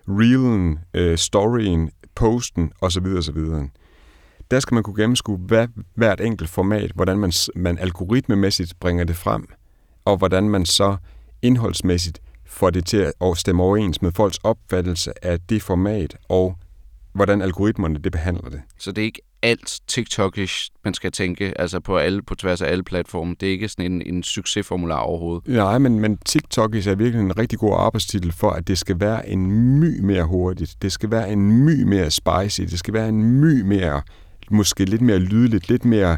reelen, 0.08 0.80
øh, 0.94 1.18
storyen, 1.18 1.92
posten 2.16 2.72
osv. 2.82 3.06
osv. 3.06 3.38
Der 4.52 4.60
skal 4.60 4.74
man 4.74 4.84
kunne 4.84 5.02
gennemskue 5.02 5.38
hvad, 5.38 5.68
hvert 5.96 6.22
enkelt 6.22 6.50
format, 6.50 6.92
hvordan 6.96 7.20
man, 7.20 7.32
man 7.56 7.78
algoritmemæssigt 7.78 8.74
bringer 8.80 9.04
det 9.04 9.16
frem, 9.16 9.48
og 10.06 10.18
hvordan 10.18 10.50
man 10.50 10.66
så 10.66 10.98
indholdsmæssigt 11.42 12.22
får 12.46 12.70
det 12.70 12.86
til 12.86 13.12
at 13.22 13.38
stemme 13.38 13.64
overens 13.64 14.02
med 14.02 14.12
folks 14.12 14.38
opfattelse 14.44 15.26
af 15.26 15.40
det 15.40 15.62
format, 15.62 16.18
og 16.30 16.56
hvordan 17.18 17.42
algoritmerne 17.42 18.00
det 18.00 18.12
behandler 18.12 18.50
det. 18.50 18.62
Så 18.80 18.92
det 18.92 19.02
er 19.02 19.06
ikke 19.06 19.22
alt 19.42 19.80
TikTokish, 19.88 20.72
man 20.84 20.94
skal 20.94 21.12
tænke, 21.12 21.62
altså 21.62 21.80
på 21.80 21.98
alle 21.98 22.22
på 22.22 22.36
tværs 22.36 22.62
af 22.62 22.72
alle 22.72 22.84
platforme. 22.84 23.36
Det 23.40 23.48
er 23.48 23.52
ikke 23.52 23.70
sådan 23.70 23.92
en, 23.92 24.02
en 24.16 24.24
succesformular 24.24 24.98
overhovedet. 24.98 25.48
Nej, 25.48 25.78
men, 25.78 26.00
men 26.00 26.18
TikTokish 26.18 26.90
er 26.90 26.96
virkelig 26.96 27.22
en 27.22 27.38
rigtig 27.38 27.60
god 27.60 27.76
arbejdstitel 27.78 28.32
for, 28.32 28.50
at 28.50 28.68
det 28.68 28.78
skal 28.78 29.00
være 29.00 29.30
en 29.30 29.52
my 29.80 30.00
mere 30.00 30.24
hurtigt. 30.24 30.76
Det 30.82 30.92
skal 30.92 31.12
være 31.12 31.32
en 31.32 31.52
my 31.66 31.84
mere 31.84 32.12
spicy. 32.12 32.62
Det 32.62 32.80
skal 32.80 32.94
være 32.94 33.10
en 33.10 33.24
my 33.42 33.62
mere, 33.62 34.02
måske 34.52 34.86
lidt 34.86 35.02
mere 35.02 35.20
lydligt, 35.20 35.70
lidt 35.70 35.86
mere 35.86 36.18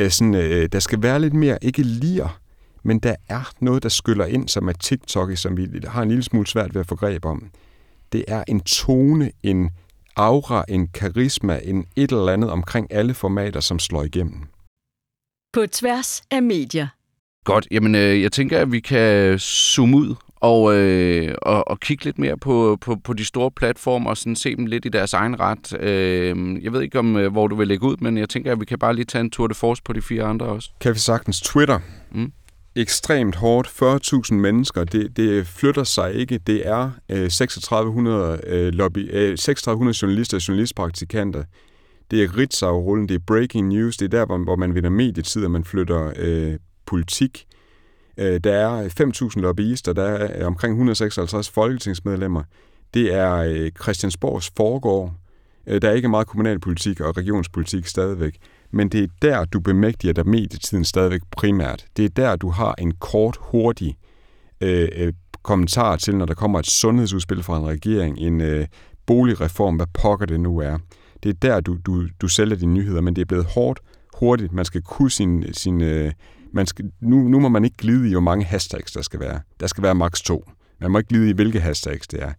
øh, 0.00 0.10
sådan, 0.10 0.34
øh, 0.34 0.68
der 0.72 0.78
skal 0.78 1.02
være 1.02 1.20
lidt 1.20 1.34
mere, 1.34 1.58
ikke 1.62 1.82
lir, 1.82 2.40
men 2.82 2.98
der 2.98 3.14
er 3.28 3.52
noget, 3.60 3.82
der 3.82 3.88
skyller 3.88 4.24
ind, 4.24 4.48
som 4.48 4.68
er 4.68 4.72
TikTok, 4.72 5.36
som 5.36 5.56
vi 5.56 5.68
har 5.86 6.02
en 6.02 6.08
lille 6.08 6.22
smule 6.24 6.46
svært 6.46 6.74
ved 6.74 6.80
at 6.80 6.86
få 6.86 6.96
greb 6.96 7.24
om. 7.24 7.50
Det 8.12 8.24
er 8.28 8.44
en 8.48 8.60
tone, 8.60 9.30
en 9.42 9.70
aura, 10.16 10.64
en 10.68 10.88
karisma, 10.88 11.60
en 11.64 11.86
et 11.96 12.10
eller 12.10 12.32
andet 12.32 12.50
omkring 12.50 12.92
alle 12.92 13.14
formater, 13.14 13.60
som 13.60 13.78
slår 13.78 14.02
igennem. 14.02 14.42
På 15.52 15.66
tværs 15.66 16.22
af 16.30 16.42
medier. 16.42 16.88
Godt, 17.44 17.68
jamen 17.70 17.94
øh, 17.94 18.22
jeg 18.22 18.32
tænker, 18.32 18.58
at 18.58 18.72
vi 18.72 18.80
kan 18.80 19.38
zoome 19.38 19.96
ud 19.96 20.14
og, 20.36 20.74
øh, 20.74 21.34
og, 21.42 21.68
og 21.68 21.80
kigge 21.80 22.04
lidt 22.04 22.18
mere 22.18 22.36
på, 22.36 22.78
på, 22.80 22.96
på 22.96 23.12
de 23.12 23.24
store 23.24 23.50
platforme 23.50 24.10
og 24.10 24.16
sådan 24.16 24.36
se 24.36 24.56
dem 24.56 24.66
lidt 24.66 24.84
i 24.84 24.88
deres 24.88 25.12
egen 25.12 25.40
ret. 25.40 25.80
Øh, 25.80 26.64
jeg 26.64 26.72
ved 26.72 26.82
ikke, 26.82 26.98
om 26.98 27.16
øh, 27.16 27.32
hvor 27.32 27.48
du 27.48 27.56
vil 27.56 27.68
lægge 27.68 27.86
ud, 27.86 27.96
men 28.00 28.18
jeg 28.18 28.28
tænker, 28.28 28.52
at 28.52 28.60
vi 28.60 28.64
kan 28.64 28.78
bare 28.78 28.94
lige 28.94 29.04
tage 29.04 29.20
en 29.20 29.30
tour 29.30 29.46
de 29.46 29.54
force 29.54 29.82
på 29.82 29.92
de 29.92 30.02
fire 30.02 30.24
andre 30.24 30.46
også. 30.46 30.70
Kan 30.80 30.94
vi 30.94 30.98
sagtens 30.98 31.40
Twitter? 31.40 31.78
Mm. 32.12 32.32
Ekstremt 32.76 33.36
hårdt. 33.36 33.68
40.000 33.68 34.34
mennesker. 34.34 34.84
Det, 34.84 35.16
det 35.16 35.46
flytter 35.46 35.84
sig 35.84 36.14
ikke. 36.14 36.38
Det 36.38 36.68
er 36.68 36.90
øh, 37.08 37.30
3600, 37.30 38.40
øh, 38.46 38.72
lobby, 38.72 39.10
øh, 39.12 39.38
3600 39.38 39.98
journalister 40.02 40.36
og 40.36 40.48
journalistpraktikanter. 40.48 41.44
Det 42.10 42.22
er 42.22 42.36
Ritzau-rullen, 42.36 43.08
det 43.08 43.14
er 43.14 43.24
breaking 43.26 43.68
news, 43.68 43.96
det 43.96 44.04
er 44.04 44.18
der, 44.18 44.26
hvor, 44.26 44.38
hvor 44.38 44.56
man 44.56 44.74
vinder 44.74 44.90
medietid, 44.90 45.44
og 45.44 45.50
man 45.50 45.64
flytter 45.64 46.12
øh, 46.16 46.58
politik. 46.86 47.46
Øh, 48.18 48.40
der 48.44 48.52
er 48.52 48.88
5.000 49.34 49.40
lobbyister, 49.40 49.92
der 49.92 50.02
er 50.02 50.40
øh, 50.40 50.46
omkring 50.46 50.72
156 50.72 51.50
folketingsmedlemmer. 51.50 52.42
Det 52.94 53.14
er 53.14 53.34
øh, 53.34 53.70
Christiansborgs 53.82 54.52
foregår. 54.56 55.14
Øh, 55.66 55.82
der 55.82 55.88
er 55.88 55.92
ikke 55.92 56.08
meget 56.08 56.26
kommunalpolitik 56.26 57.00
og 57.00 57.16
regionspolitik 57.16 57.86
stadigvæk. 57.86 58.36
Men 58.74 58.88
det 58.88 59.02
er 59.02 59.08
der, 59.22 59.44
du 59.44 59.60
bemægtiger 59.60 60.12
dig 60.12 60.28
medietiden 60.28 60.84
stadigvæk 60.84 61.20
primært. 61.30 61.86
Det 61.96 62.04
er 62.04 62.08
der, 62.08 62.36
du 62.36 62.50
har 62.50 62.74
en 62.78 62.94
kort, 62.94 63.38
hurtig 63.40 63.96
øh, 64.60 64.88
øh, 64.96 65.12
kommentar 65.42 65.96
til, 65.96 66.16
når 66.16 66.26
der 66.26 66.34
kommer 66.34 66.58
et 66.58 66.66
sundhedsudspil 66.66 67.42
fra 67.42 67.58
en 67.58 67.66
regering, 67.66 68.18
en 68.18 68.40
øh, 68.40 68.66
boligreform, 69.06 69.76
hvad 69.76 69.86
pokker 69.94 70.26
det 70.26 70.40
nu 70.40 70.58
er. 70.58 70.78
Det 71.22 71.28
er 71.28 71.34
der, 71.42 71.60
du, 71.60 71.76
du, 71.86 72.08
du 72.20 72.28
sælger 72.28 72.56
dine 72.56 72.72
nyheder, 72.72 73.00
men 73.00 73.16
det 73.16 73.22
er 73.22 73.26
blevet 73.26 73.44
hårdt, 73.44 73.80
hurtigt. 74.18 74.52
Man 74.52 74.64
skal 74.64 74.82
kunne 74.82 75.10
sin, 75.10 75.44
sin 75.52 75.80
øh, 75.80 76.12
man 76.52 76.66
skal, 76.66 76.90
nu, 77.00 77.16
nu 77.16 77.40
må 77.40 77.48
man 77.48 77.64
ikke 77.64 77.76
glide 77.76 78.08
i, 78.08 78.12
hvor 78.12 78.20
mange 78.20 78.44
hashtags 78.44 78.92
der 78.92 79.02
skal 79.02 79.20
være. 79.20 79.40
Der 79.60 79.66
skal 79.66 79.82
være 79.82 79.94
maks 79.94 80.22
to. 80.22 80.44
Man 80.80 80.90
må 80.90 80.98
ikke 80.98 81.08
glide 81.08 81.30
i, 81.30 81.32
hvilke 81.32 81.60
hashtags 81.60 82.06
det 82.06 82.22
er. 82.22 82.32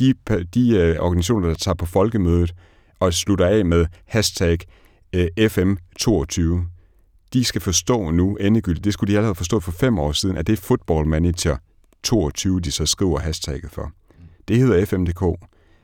De, 0.00 0.14
de 0.54 0.70
øh, 0.70 0.96
organisationer, 1.00 1.48
der 1.48 1.54
tager 1.54 1.74
på 1.74 1.86
folkemødet 1.86 2.54
og 3.00 3.14
slutter 3.14 3.46
af 3.46 3.64
med 3.64 3.86
hashtag 4.06 4.58
øh, 5.14 5.28
FM22, 5.40 6.60
de 7.32 7.44
skal 7.44 7.60
forstå 7.60 8.10
nu 8.10 8.36
endegyldigt, 8.36 8.84
det 8.84 8.92
skulle 8.92 9.12
de 9.12 9.16
allerede 9.16 9.34
forstå 9.34 9.60
for 9.60 9.72
fem 9.72 9.98
år 9.98 10.12
siden, 10.12 10.36
at 10.36 10.46
det 10.46 10.52
er 10.52 10.62
Football 10.62 11.06
Manager 11.06 11.56
22, 12.02 12.60
de 12.60 12.70
så 12.70 12.86
skriver 12.86 13.18
hashtagget 13.18 13.70
for. 13.70 13.92
Det 14.48 14.56
hedder 14.56 14.84
FMDK, 14.84 15.22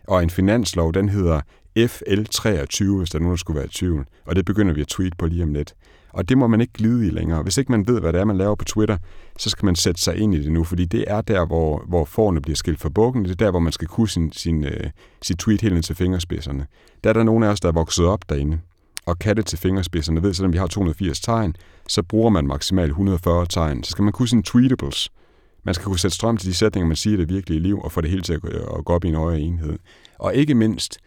og 0.09 0.23
en 0.23 0.31
finanslov, 0.31 0.95
den 0.95 1.09
hedder 1.09 1.41
FL23, 1.79 2.99
hvis 2.99 3.11
der 3.11 3.19
nu 3.19 3.37
skulle 3.37 3.57
være 3.57 3.67
i 3.67 3.69
tvivl, 3.69 4.07
og 4.27 4.37
det 4.37 4.45
begynder 4.45 4.75
vi 4.75 4.81
at 4.81 4.87
tweet 4.87 5.19
på 5.19 5.27
lige 5.27 5.43
om 5.43 5.55
lidt. 5.55 5.75
Og 6.13 6.29
det 6.29 6.39
må 6.39 6.47
man 6.47 6.61
ikke 6.61 6.73
glide 6.73 7.07
i 7.07 7.11
længere. 7.11 7.43
Hvis 7.43 7.59
ikke 7.59 7.73
man 7.73 7.87
ved, 7.87 8.01
hvad 8.01 8.13
det 8.13 8.21
er, 8.21 8.25
man 8.25 8.37
laver 8.37 8.55
på 8.55 8.65
Twitter, 8.65 8.99
så 9.39 9.51
skal 9.51 9.67
man 9.67 9.77
sætte 9.77 10.01
sig 10.01 10.17
ind 10.17 10.35
i 10.35 10.43
det 10.43 10.53
nu, 10.53 10.65
fordi 10.65 10.85
det 10.85 11.05
er 11.07 11.21
der, 11.21 11.47
hvor, 11.47 11.85
hvor 11.89 12.05
forne 12.05 12.41
bliver 12.41 12.57
skilt 12.57 12.81
for 12.81 12.89
bukken. 12.89 13.25
Det 13.25 13.31
er 13.31 13.35
der, 13.35 13.51
hvor 13.51 13.61
man 13.61 13.73
skal 13.73 13.89
kunne 13.89 14.09
sin, 14.09 14.33
sin, 14.33 14.65
uh, 14.65 14.71
sit 15.23 15.39
tweet 15.39 15.61
helt 15.61 15.75
ind 15.75 15.83
til 15.83 15.97
fingerspidserne. 15.97 16.67
Der 17.05 17.11
er 17.11 17.15
der 17.15 17.23
nogle 17.23 17.47
af 17.47 17.51
os, 17.51 17.61
der 17.61 17.69
er 17.69 17.73
vokset 17.73 18.07
op 18.07 18.29
derinde 18.29 18.59
og 19.11 19.19
kan 19.19 19.37
det 19.37 19.47
til 19.47 19.59
fingerspidserne. 19.59 20.23
Ved, 20.23 20.35
selvom 20.35 20.53
vi 20.53 20.59
har 20.59 20.67
280 20.67 21.21
tegn, 21.21 21.57
så 21.89 22.03
bruger 22.03 22.31
man 22.31 22.47
maksimalt 22.47 22.91
140 22.91 23.47
tegn. 23.47 23.85
Så 23.85 23.91
skal 23.91 24.03
man 24.03 24.13
kunne 24.13 24.29
sine 24.29 24.43
tweetables. 24.43 25.11
Man 25.65 25.75
skal 25.75 25.85
kunne 25.85 25.99
sætte 25.99 26.15
strøm 26.15 26.37
til 26.37 26.49
de 26.49 26.55
sætninger, 26.55 26.89
man 26.89 26.97
siger 26.97 27.17
i 27.17 27.21
det 27.21 27.29
virkelige 27.29 27.61
liv, 27.61 27.81
og 27.81 27.93
få 27.93 28.01
det 28.01 28.11
hele 28.11 28.23
til 28.23 28.33
at 28.33 28.41
gå 28.85 28.93
op 28.93 29.05
i 29.05 29.09
en 29.09 29.15
højere 29.15 29.41
enhed. 29.41 29.79
Og 30.19 30.35
ikke 30.35 30.55
mindst, 30.55 30.99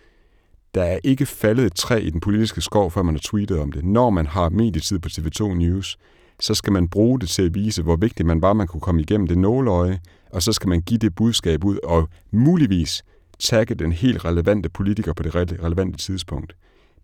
der 0.75 0.83
er 0.83 0.99
ikke 1.03 1.25
faldet 1.25 1.65
et 1.65 1.75
træ 1.75 1.99
i 1.99 2.09
den 2.09 2.19
politiske 2.19 2.61
skov, 2.61 2.91
før 2.91 3.03
man 3.03 3.15
har 3.15 3.21
tweetet 3.23 3.59
om 3.59 3.71
det. 3.71 3.85
Når 3.85 4.09
man 4.09 4.25
har 4.25 4.49
medietid 4.49 4.99
på 4.99 5.09
TV2 5.11 5.53
News, 5.53 5.97
så 6.39 6.53
skal 6.53 6.73
man 6.73 6.87
bruge 6.87 7.19
det 7.19 7.29
til 7.29 7.41
at 7.41 7.55
vise, 7.55 7.83
hvor 7.83 7.95
vigtigt 7.95 8.27
man 8.27 8.41
var, 8.41 8.53
man 8.53 8.67
kunne 8.67 8.81
komme 8.81 9.01
igennem 9.01 9.27
det 9.27 9.37
nåleøje, 9.37 9.99
og 10.31 10.43
så 10.43 10.53
skal 10.53 10.69
man 10.69 10.81
give 10.81 10.97
det 10.97 11.15
budskab 11.15 11.63
ud, 11.63 11.77
og 11.83 12.09
muligvis 12.31 13.03
tagge 13.39 13.75
den 13.75 13.91
helt 13.91 14.25
relevante 14.25 14.69
politiker 14.69 15.13
på 15.13 15.23
det 15.23 15.35
relevante 15.35 15.97
tidspunkt. 15.97 16.55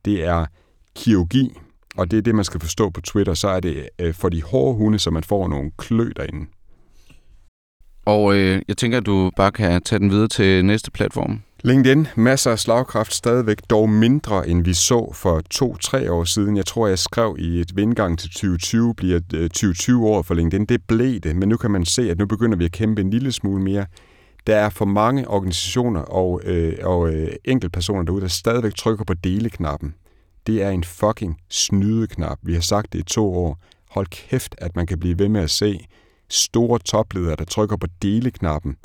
Det 0.05 0.25
er 0.25 0.45
kirurgi, 0.95 1.51
og 1.97 2.11
det 2.11 2.17
er 2.17 2.21
det, 2.21 2.35
man 2.35 2.45
skal 2.45 2.59
forstå 2.59 2.89
på 2.89 3.01
Twitter, 3.01 3.33
så 3.33 3.47
er 3.47 3.59
det 3.59 3.89
øh, 3.99 4.13
for 4.13 4.29
de 4.29 4.43
hårde 4.43 4.77
hunde, 4.77 4.99
så 4.99 5.11
man 5.11 5.23
får 5.23 5.47
nogle 5.47 5.71
klø 5.77 6.11
derinde. 6.15 6.45
Og 8.05 8.35
øh, 8.35 8.61
jeg 8.67 8.77
tænker, 8.77 8.97
at 8.97 9.05
du 9.05 9.31
bare 9.35 9.51
kan 9.51 9.81
tage 9.81 9.99
den 9.99 10.11
videre 10.11 10.27
til 10.27 10.65
næste 10.65 10.91
platform. 10.91 11.41
LinkedIn, 11.63 12.07
masser 12.15 12.51
af 12.51 12.59
slagkraft 12.59 13.13
stadigvæk, 13.13 13.57
dog 13.69 13.89
mindre 13.89 14.47
end 14.47 14.63
vi 14.63 14.73
så 14.73 15.11
for 15.13 15.41
to-tre 15.51 16.11
år 16.11 16.23
siden. 16.23 16.57
Jeg 16.57 16.65
tror, 16.65 16.87
jeg 16.87 16.99
skrev 16.99 17.35
i 17.39 17.59
et 17.59 17.75
vindgang 17.75 18.19
til 18.19 18.29
2020, 18.29 18.95
bliver 18.95 19.19
2020 19.19 19.97
øh, 19.97 20.03
år 20.03 20.21
for 20.21 20.33
LinkedIn. 20.33 20.65
Det 20.65 20.81
blev 20.87 21.19
det, 21.19 21.35
men 21.35 21.49
nu 21.49 21.57
kan 21.57 21.71
man 21.71 21.85
se, 21.85 22.11
at 22.11 22.17
nu 22.17 22.25
begynder 22.25 22.57
vi 22.57 22.65
at 22.65 22.71
kæmpe 22.71 23.01
en 23.01 23.09
lille 23.09 23.31
smule 23.31 23.63
mere. 23.63 23.85
Der 24.47 24.55
er 24.55 24.69
for 24.69 24.85
mange 24.85 25.27
organisationer 25.27 26.01
og, 26.01 26.41
øh, 26.43 26.73
og 26.83 27.13
øh, 27.13 27.27
enkeltpersoner 27.45 28.03
derude, 28.03 28.21
der 28.21 28.27
stadigvæk 28.27 28.75
trykker 28.75 29.03
på 29.03 29.13
deleknappen. 29.13 29.93
Det 30.47 30.63
er 30.63 30.69
en 30.69 30.83
fucking 30.83 31.37
snydeknap. 31.49 32.37
Vi 32.41 32.53
har 32.53 32.61
sagt 32.61 32.93
det 32.93 32.99
i 32.99 33.03
to 33.03 33.33
år. 33.33 33.59
Hold 33.89 34.07
kæft, 34.07 34.55
at 34.57 34.75
man 34.75 34.87
kan 34.87 34.99
blive 34.99 35.19
ved 35.19 35.29
med 35.29 35.41
at 35.41 35.49
se 35.49 35.87
store 36.29 36.79
topledere, 36.79 37.35
der 37.35 37.45
trykker 37.45 37.77
på 37.77 37.87
deleknappen. 38.01 38.75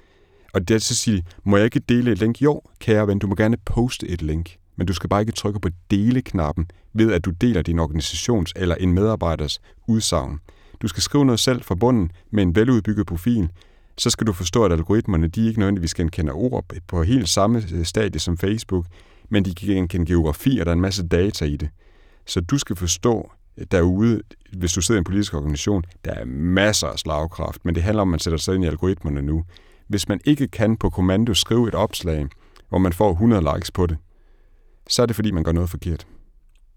Og 0.55 0.69
det 0.69 0.75
er 0.75 0.79
så 0.79 0.95
sige, 0.95 1.25
må 1.45 1.57
jeg 1.57 1.65
ikke 1.65 1.81
dele 1.81 2.13
et 2.13 2.19
link? 2.19 2.43
Jo, 2.43 2.63
kære 2.79 3.07
ven, 3.07 3.19
du 3.19 3.27
må 3.27 3.35
gerne 3.35 3.57
poste 3.57 4.09
et 4.09 4.23
link, 4.23 4.57
men 4.77 4.87
du 4.87 4.93
skal 4.93 5.09
bare 5.09 5.21
ikke 5.21 5.33
trykke 5.33 5.61
på 5.61 5.69
dele-knappen 5.91 6.67
ved, 6.93 7.13
at 7.13 7.25
du 7.25 7.31
deler 7.31 7.63
din 7.63 7.79
organisations 7.79 8.53
eller 8.57 8.75
en 8.75 8.93
medarbejders 8.93 9.61
udsagn. 9.89 10.39
Du 10.83 10.89
skal 10.89 11.03
skrive 11.03 11.25
noget 11.25 11.41
selv 11.41 11.63
fra 11.63 11.75
bunden 11.75 12.11
med 12.31 12.43
en 12.43 12.57
veludbygget 12.57 13.07
profil, 13.07 13.49
så 13.99 14.11
skal 14.11 14.27
du 14.27 14.33
forstå, 14.33 14.65
at 14.65 14.73
algoritmerne 14.73 15.29
de 15.29 15.47
ikke 15.47 15.59
nødvendigvis 15.59 15.95
genkender 15.95 16.33
ord 16.33 16.65
på 16.87 17.03
helt 17.03 17.29
samme 17.29 17.63
øh, 17.73 17.85
stadie 17.85 18.21
som 18.21 18.39
Facebook, 18.39 18.87
men 19.35 19.45
de 19.45 19.55
kan 19.55 19.69
genkende 19.69 20.07
geografi, 20.07 20.59
og 20.59 20.67
der 20.67 20.73
er 20.73 20.77
en 20.77 20.81
masse 20.81 21.09
data 21.09 21.45
i 21.45 21.57
det. 21.57 21.69
Så 22.27 22.41
du 22.41 22.59
skal 22.59 22.77
forstå 22.77 23.33
derude, 23.71 24.21
hvis 24.53 24.73
du 24.73 24.83
sidder 24.83 24.99
i 24.99 25.01
en 25.01 25.05
politisk 25.05 25.35
organisation, 25.35 25.85
der 26.05 26.13
er 26.13 26.25
masser 26.25 26.87
af 26.87 26.99
slagkraft, 26.99 27.65
men 27.65 27.75
det 27.75 27.83
handler 27.83 28.03
om, 28.03 28.09
at 28.09 28.11
man 28.11 28.21
sætter 28.21 28.39
sig 28.39 28.55
ind 28.55 28.65
i 28.65 28.67
algoritmerne 28.67 29.23
nu. 29.23 29.45
Hvis 29.89 30.09
man 30.09 30.21
ikke 30.25 30.49
kan 30.49 30.77
på 30.77 30.91
kommando 30.91 31.35
skrive 31.35 31.69
et 31.69 31.75
opslag, 31.75 32.27
hvor 32.69 32.79
man 32.79 32.93
får 32.93 33.11
100 33.11 33.55
likes 33.55 33.71
på 33.71 33.87
det, 33.87 33.97
så 34.89 35.03
er 35.03 35.07
det 35.07 35.17
fordi, 35.17 35.31
man 35.31 35.45
gør 35.45 35.53
noget 35.53 35.71
forkert. 35.71 36.07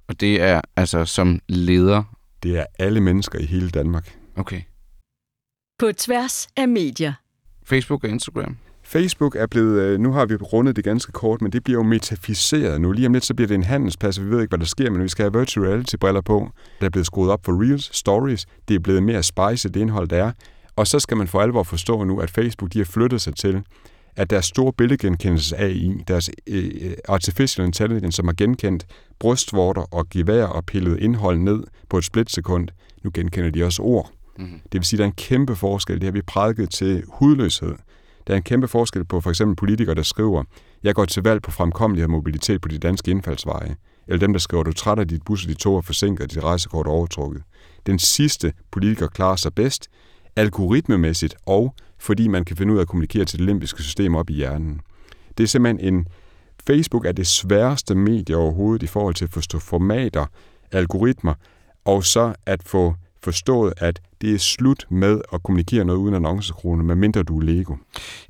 Og 0.08 0.20
det 0.20 0.42
er 0.42 0.62
altså 0.76 1.06
som 1.06 1.40
leder? 1.48 2.04
Det 2.44 2.60
er 2.60 2.66
alle 2.80 3.02
mennesker 3.02 3.40
i 3.40 3.46
hele 3.46 3.70
Danmark. 3.70 4.18
Okay. 4.36 4.62
På 5.80 5.92
tværs 5.92 6.48
af 6.56 6.68
medier. 6.68 7.14
Facebook 7.64 8.04
og 8.04 8.10
Instagram? 8.10 8.58
Facebook 8.88 9.36
er 9.36 9.48
blevet, 9.48 9.82
øh, 9.82 10.00
nu 10.00 10.12
har 10.12 10.26
vi 10.26 10.36
rundet 10.36 10.76
det 10.76 10.84
ganske 10.84 11.12
kort, 11.12 11.42
men 11.42 11.52
det 11.52 11.64
bliver 11.64 11.80
jo 11.80 11.84
metafiseret 11.84 12.82
nu. 12.82 12.92
Lige 12.92 13.08
om 13.08 13.14
lidt, 13.14 13.26
så 13.26 13.34
bliver 13.34 13.48
det 13.48 13.56
en 13.56 13.64
handelsplads, 13.64 14.22
vi 14.22 14.30
ved 14.30 14.42
ikke, 14.42 14.50
hvad 14.50 14.60
der 14.60 14.66
sker, 14.66 14.90
men 14.90 15.04
vi 15.04 15.08
skal 15.08 15.24
have 15.24 15.40
virtual 15.40 15.68
reality-briller 15.68 16.22
på. 16.22 16.50
Der 16.80 16.86
er 16.86 16.90
blevet 16.90 17.06
skruet 17.06 17.32
op 17.32 17.46
for 17.46 17.62
Reels, 17.64 17.98
Stories. 17.98 18.46
Det 18.68 18.76
er 18.76 18.80
blevet 18.80 19.04
mere 19.04 19.24
spicy, 19.24 19.68
det 19.68 19.76
indhold, 19.76 20.08
der 20.08 20.24
er. 20.24 20.32
Og 20.76 20.88
så 20.88 21.00
skal 21.00 21.18
man 21.18 21.28
for 21.28 21.42
alvor 21.42 21.64
forstå 21.64 22.04
nu, 22.04 22.20
at 22.20 22.30
Facebook 22.30 22.74
de 22.74 22.78
har 22.78 22.86
flyttet 22.86 23.22
sig 23.22 23.36
til, 23.36 23.64
at 24.16 24.30
deres 24.30 24.46
store 24.46 24.74
billedgenkendelses 24.74 25.54
AI, 25.54 26.04
deres 26.08 26.30
øh, 26.48 26.92
artificial 27.08 27.66
intelligence, 27.66 28.16
som 28.16 28.28
har 28.28 28.34
genkendt 28.34 28.86
brystvorter 29.20 29.82
og 29.82 30.10
gevær 30.10 30.46
og 30.46 30.66
pillet 30.66 31.00
indhold 31.00 31.38
ned 31.38 31.64
på 31.90 31.98
et 31.98 32.04
splitsekund, 32.04 32.68
nu 33.04 33.12
genkender 33.14 33.50
de 33.50 33.64
også 33.64 33.82
ord. 33.82 34.12
Mm-hmm. 34.38 34.60
Det 34.72 34.74
vil 34.74 34.84
sige, 34.84 34.98
at 34.98 35.00
der 35.00 35.06
er 35.06 35.10
en 35.10 35.16
kæmpe 35.16 35.56
forskel. 35.56 35.96
Det 35.96 36.04
har 36.04 36.12
vi 36.12 36.22
prædiket 36.22 36.70
til 36.70 37.04
hudløshed. 37.08 37.76
Der 38.28 38.34
er 38.34 38.38
en 38.38 38.44
kæmpe 38.44 38.68
forskel 38.68 39.06
på 39.06 39.22
for 39.22 39.30
eksempel 39.30 39.56
politikere, 39.56 39.96
der 39.96 40.04
skriver, 40.04 40.44
jeg 40.84 40.96
går 40.96 41.06
til 41.06 41.24
valg 41.24 41.42
på 41.42 41.52
fremkommelighed 41.52 42.06
og 42.06 42.12
mobilitet 42.12 42.62
på 42.62 42.68
de 42.68 42.78
danske 42.78 43.12
indfaldsveje. 43.12 43.76
Eller 44.08 44.20
dem, 44.20 44.34
der 44.34 44.40
skriver, 44.40 44.64
du 44.64 44.70
er 44.70 44.74
træt 44.74 45.00
af 45.00 45.08
dit 45.08 45.24
bus 45.26 45.44
og 45.44 45.50
dit 45.50 45.58
tog 45.58 45.78
er 45.78 45.82
forsinket 45.82 46.24
og 46.24 46.32
dit 46.32 46.44
rejsekort 46.44 46.88
er 46.88 46.92
overtrukket. 46.92 47.44
Den 47.86 48.00
sidste 48.00 48.54
politiker 48.72 49.08
klarer 49.08 49.36
sig 49.36 49.54
bedst, 49.54 49.88
algoritmemæssigt, 50.36 51.36
og 51.46 51.76
fordi 52.00 52.28
man 52.28 52.46
kan 52.46 52.58
finde 52.58 52.74
ud 52.74 52.78
af 52.78 52.82
at 52.82 52.88
kommunikere 52.88 53.26
til 53.26 53.40
det 53.40 53.46
limbiske 53.46 53.84
system 53.84 54.16
op 54.16 54.30
i 54.30 54.34
hjernen. 54.34 54.82
Det 55.38 55.44
er 55.44 55.48
simpelthen 55.48 55.94
en... 55.94 56.08
Facebook 56.68 57.06
er 57.06 57.12
det 57.12 57.28
sværeste 57.28 57.96
medie 57.96 58.38
overhovedet 58.38 58.84
i 58.84 58.88
forhold 58.88 59.16
til 59.16 59.26
at 59.26 59.32
forstå 59.32 59.60
formater, 59.60 60.26
algoritmer, 60.72 61.34
og 61.86 62.04
så 62.04 62.34
at 62.46 62.64
få 62.64 62.96
forstået, 63.28 63.74
at 63.78 64.02
det 64.22 64.34
er 64.34 64.38
slut 64.38 64.86
med 64.90 65.22
at 65.34 65.44
kommunikere 65.44 65.86
noget 65.86 66.00
uden 66.00 66.16
annoncekroner, 66.16 66.84
medmindre 66.84 67.24
du 67.24 67.40
er 67.40 67.44
Lego. 67.44 67.76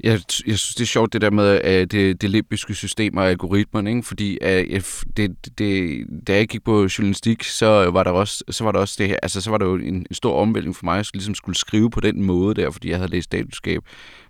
Jeg, 0.04 0.12
jeg 0.48 0.60
synes, 0.60 0.76
det 0.76 0.82
er 0.84 0.88
sjovt 0.88 1.14
det 1.14 1.22
der 1.22 1.30
med 1.30 1.62
uh, 1.64 1.70
det, 1.70 2.22
det 2.22 2.30
limbiske 2.30 2.74
system 2.74 3.18
og 3.18 3.30
algoritmerne, 3.30 3.90
ikke? 3.90 4.04
fordi 4.04 4.38
uh, 4.42 4.82
det, 5.18 5.58
det, 5.58 6.06
da 6.28 6.36
jeg 6.36 6.48
gik 6.48 6.64
på 6.64 6.88
journalistik, 6.98 7.44
så 7.44 7.90
var 7.92 8.04
der 8.04 8.12
også, 8.12 8.44
så 8.50 8.64
var 8.64 8.72
der 8.72 8.80
også 8.80 8.96
det 9.00 9.08
her, 9.08 9.18
altså 9.24 9.42
så 9.42 9.50
var 9.50 9.58
der 9.58 9.66
jo 9.66 9.76
en, 9.76 9.96
en 9.96 10.06
stor 10.12 10.42
omvæltning 10.42 10.76
for 10.76 10.86
mig, 10.86 11.00
at 11.00 11.06
jeg 11.06 11.16
ligesom 11.16 11.36
skulle 11.36 11.58
skrive 11.58 11.90
på 11.90 12.00
den 12.00 12.24
måde 12.24 12.56
der, 12.56 12.72
fordi 12.72 12.90
jeg 12.90 12.98
havde 12.98 13.12
læst 13.12 13.26
statusskab. 13.26 13.82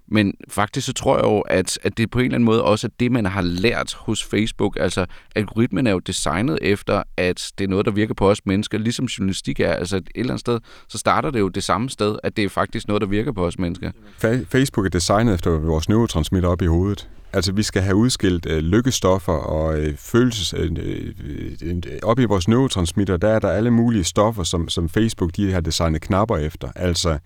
Men 0.08 0.34
faktisk 0.50 0.88
så 0.88 0.94
tror 0.94 1.16
jeg 1.16 1.24
jo, 1.24 1.40
at, 1.40 1.80
at 1.84 1.98
det 1.98 2.12
på 2.12 2.20
en 2.20 2.26
eller 2.26 2.36
anden 2.36 2.46
måde 2.46 2.64
også 2.64 2.88
er 2.88 2.92
det, 3.00 3.12
man 3.12 3.26
har 3.26 3.42
lært 3.42 3.94
hos 4.00 4.24
Facebook. 4.24 4.78
Altså, 4.80 5.06
algoritmen 5.36 5.88
er 5.88 5.92
jo 5.92 6.00
designet 6.00 6.60
efter, 6.62 7.04
at 7.18 7.52
det 7.58 7.64
er 7.64 7.68
noget, 7.68 7.86
der 7.86 7.92
virker 7.92 8.14
på 8.14 8.30
os 8.30 8.46
mennesker, 8.46 8.78
ligesom 8.78 9.06
journalistik 9.06 9.60
er. 9.60 9.74
Altså, 9.74 9.98
et 9.98 10.08
eller 10.16 10.32
andet 10.32 10.40
sted, 10.40 10.60
så 10.88 10.98
starter 10.98 11.32
det 11.32 11.40
jo 11.40 11.48
det 11.48 11.64
samme 11.64 11.90
sted, 11.90 12.18
at 12.24 12.38
det 12.38 12.44
er 12.44 12.50
faktisk 12.50 12.88
noget, 12.88 13.02
der 13.02 13.08
virker 13.08 13.32
på 13.32 13.46
os 13.46 13.60
mennesker. 13.60 13.92
Fa- 14.24 14.46
Facebook 14.50 14.86
er 14.86 14.90
designet 14.90 15.34
efter 15.34 15.52
vores 15.52 15.90
neurotransmitter 15.90 16.50
op 16.50 16.62
i 16.62 16.66
hovedet. 16.66 17.10
Altså, 17.34 17.52
vi 17.52 17.64
skal 17.64 17.82
have 17.82 17.96
udskilt 17.96 18.46
øh, 18.46 18.58
lykkestoffer 18.58 19.34
og 19.34 19.80
øh, 19.80 19.98
følelses... 19.98 20.54
Øh, 20.54 20.72
øh, 20.78 21.14
øh, 21.62 21.76
øh 21.76 22.00
op 22.04 22.20
i 22.20 22.26
vores 22.26 22.48
neurotransmitter, 22.48 23.18
der 23.18 23.30
er 23.30 23.40
der 23.40 23.50
alle 23.50 23.72
mulige 23.72 24.04
stoffer, 24.04 24.44
som, 24.44 24.70
som 24.70 24.90
Facebook 24.90 25.32
de 25.36 25.52
har 25.52 25.62
designet 25.62 26.02
knapper 26.02 26.38
efter. 26.38 26.72
Altså, 26.76 27.18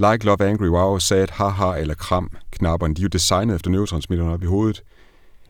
like, 0.00 0.26
love, 0.26 0.40
angry, 0.40 0.68
wow, 0.68 0.98
sad, 0.98 1.26
haha 1.30 1.80
eller 1.80 1.94
kram 1.94 2.30
knapperne, 2.50 2.94
de 2.94 3.00
er 3.00 3.04
jo 3.04 3.08
designet 3.08 3.54
efter 3.54 3.70
neurotransmitterne 3.70 4.32
op 4.32 4.42
i 4.42 4.46
hovedet. 4.46 4.82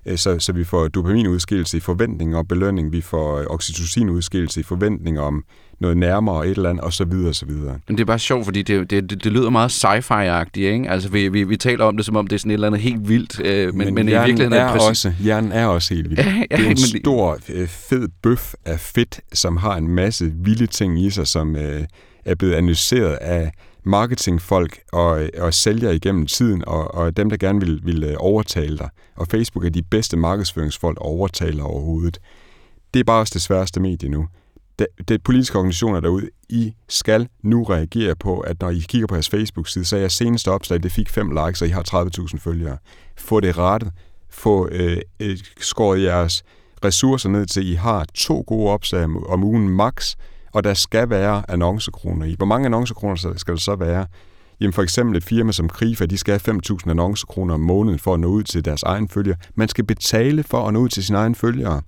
Øh, 0.06 0.18
så, 0.18 0.38
så 0.38 0.52
vi 0.52 0.64
får 0.64 0.88
dopaminudskillelse 0.88 1.76
i 1.76 1.80
forventning 1.80 2.36
om 2.36 2.46
belønning, 2.46 2.92
vi 2.92 3.00
får 3.00 3.38
øh, 3.38 3.46
oxytocinudskillelse 3.50 4.60
i 4.60 4.62
forventning 4.62 5.20
om 5.20 5.44
noget 5.80 5.96
nærmere 5.96 6.46
et 6.48 6.56
eller 6.56 6.70
andet, 6.70 6.84
og 6.84 6.92
så 6.92 7.04
videre, 7.04 7.28
og 7.28 7.34
så 7.34 7.46
videre. 7.46 7.78
Men 7.88 7.96
det 7.96 8.02
er 8.02 8.06
bare 8.06 8.18
sjovt, 8.18 8.44
fordi 8.44 8.62
det, 8.62 8.90
det, 8.90 9.10
det, 9.10 9.24
det 9.24 9.32
lyder 9.32 9.50
meget 9.50 9.70
sci-fi-agtigt, 9.70 10.66
ikke? 10.66 10.90
Altså, 10.90 11.08
vi, 11.08 11.28
vi, 11.28 11.44
vi 11.44 11.56
taler 11.56 11.84
om 11.84 11.96
det, 11.96 12.06
som 12.06 12.16
om 12.16 12.26
det 12.26 12.36
er 12.36 12.38
sådan 12.38 12.50
et 12.50 12.54
eller 12.54 12.66
andet 12.66 12.80
helt 12.80 13.08
vildt, 13.08 13.40
øh, 13.44 13.74
men, 13.74 13.84
men, 13.84 13.94
men 13.94 14.08
i 14.08 14.10
virkeligheden 14.10 14.52
er, 14.52 14.58
er 14.58 14.72
det 14.72 14.72
præcis... 14.72 14.88
også, 14.88 15.12
hjernen 15.20 15.52
er 15.52 15.66
også 15.66 15.94
helt 15.94 16.10
vild. 16.10 16.18
Ja, 16.20 16.34
ja, 16.50 16.56
det 16.56 16.66
er 16.66 16.70
en 16.70 16.76
men- 16.92 17.02
stor, 17.02 17.38
øh, 17.48 17.68
fed 17.68 18.08
bøf 18.22 18.54
af 18.64 18.80
fedt, 18.80 19.20
som 19.32 19.56
har 19.56 19.76
en 19.76 19.88
masse 19.88 20.32
vilde 20.34 20.66
ting 20.66 21.00
i 21.00 21.10
sig, 21.10 21.26
som 21.26 21.56
øh, 21.56 21.84
er 22.24 22.34
blevet 22.34 22.54
analyseret 22.54 23.14
af 23.14 23.52
marketingfolk 23.84 24.78
og, 24.92 25.30
og 25.38 25.54
sælgere 25.54 25.96
igennem 25.96 26.26
tiden, 26.26 26.64
og, 26.66 26.94
og 26.94 27.16
dem, 27.16 27.30
der 27.30 27.36
gerne 27.36 27.60
vil, 27.60 27.80
vil 27.84 28.04
øh, 28.04 28.14
overtale 28.18 28.78
dig. 28.78 28.88
Og 29.16 29.26
Facebook 29.26 29.64
er 29.64 29.70
de 29.70 29.82
bedste 29.82 30.16
markedsføringsfolk 30.16 30.98
og 30.98 31.06
overtaler 31.06 31.64
overhovedet. 31.64 32.18
Det 32.94 33.00
er 33.00 33.04
bare 33.04 33.20
også 33.20 33.34
det 33.34 33.42
sværeste 33.42 33.80
medie 33.80 34.08
nu. 34.08 34.28
Det, 34.78 34.86
det 35.08 35.14
er 35.14 35.18
politiske 35.24 35.58
organisationer 35.58 36.00
derude, 36.00 36.28
I 36.48 36.74
skal 36.88 37.28
nu 37.42 37.62
reagere 37.62 38.16
på, 38.16 38.40
at 38.40 38.60
når 38.60 38.70
I 38.70 38.84
kigger 38.88 39.06
på 39.06 39.14
jeres 39.14 39.28
Facebook-side, 39.28 39.84
så 39.84 39.96
er 39.96 40.00
jeres 40.00 40.12
seneste 40.12 40.50
opslag, 40.50 40.82
det 40.82 40.92
fik 40.92 41.08
5 41.08 41.30
likes, 41.30 41.62
og 41.62 41.68
I 41.68 41.70
har 41.70 42.10
30.000 42.28 42.38
følgere. 42.38 42.76
Få 43.16 43.40
det 43.40 43.58
rettet. 43.58 43.92
Få 44.30 44.68
øh, 44.68 44.98
øh, 45.20 45.38
skåret 45.60 46.02
jeres 46.02 46.44
ressourcer 46.84 47.28
ned 47.28 47.46
til, 47.46 47.72
I 47.72 47.74
har 47.74 48.06
to 48.14 48.44
gode 48.46 48.70
opslag 48.70 49.04
om, 49.04 49.26
om 49.26 49.44
ugen 49.44 49.68
max, 49.68 50.14
og 50.52 50.64
der 50.64 50.74
skal 50.74 51.10
være 51.10 51.42
annoncekroner 51.48 52.26
i. 52.26 52.34
Hvor 52.36 52.46
mange 52.46 52.66
annoncekroner 52.66 53.34
skal 53.36 53.54
der 53.54 53.60
så 53.60 53.76
være? 53.76 54.06
Jamen 54.60 54.72
for 54.72 54.82
eksempel 54.82 55.16
et 55.16 55.24
firma 55.24 55.52
som 55.52 55.68
Krifa, 55.68 56.06
de 56.06 56.18
skal 56.18 56.40
have 56.44 56.60
5.000 56.84 56.90
annoncekroner 56.90 57.54
om 57.54 57.60
måneden 57.60 57.98
for 57.98 58.14
at 58.14 58.20
nå 58.20 58.28
ud 58.28 58.42
til 58.42 58.64
deres 58.64 58.82
egen 58.82 59.08
følgere. 59.08 59.36
Man 59.54 59.68
skal 59.68 59.84
betale 59.84 60.42
for 60.42 60.66
at 60.66 60.72
nå 60.72 60.80
ud 60.80 60.88
til 60.88 61.04
sine 61.04 61.18
egne 61.18 61.34
følgere. 61.34 61.82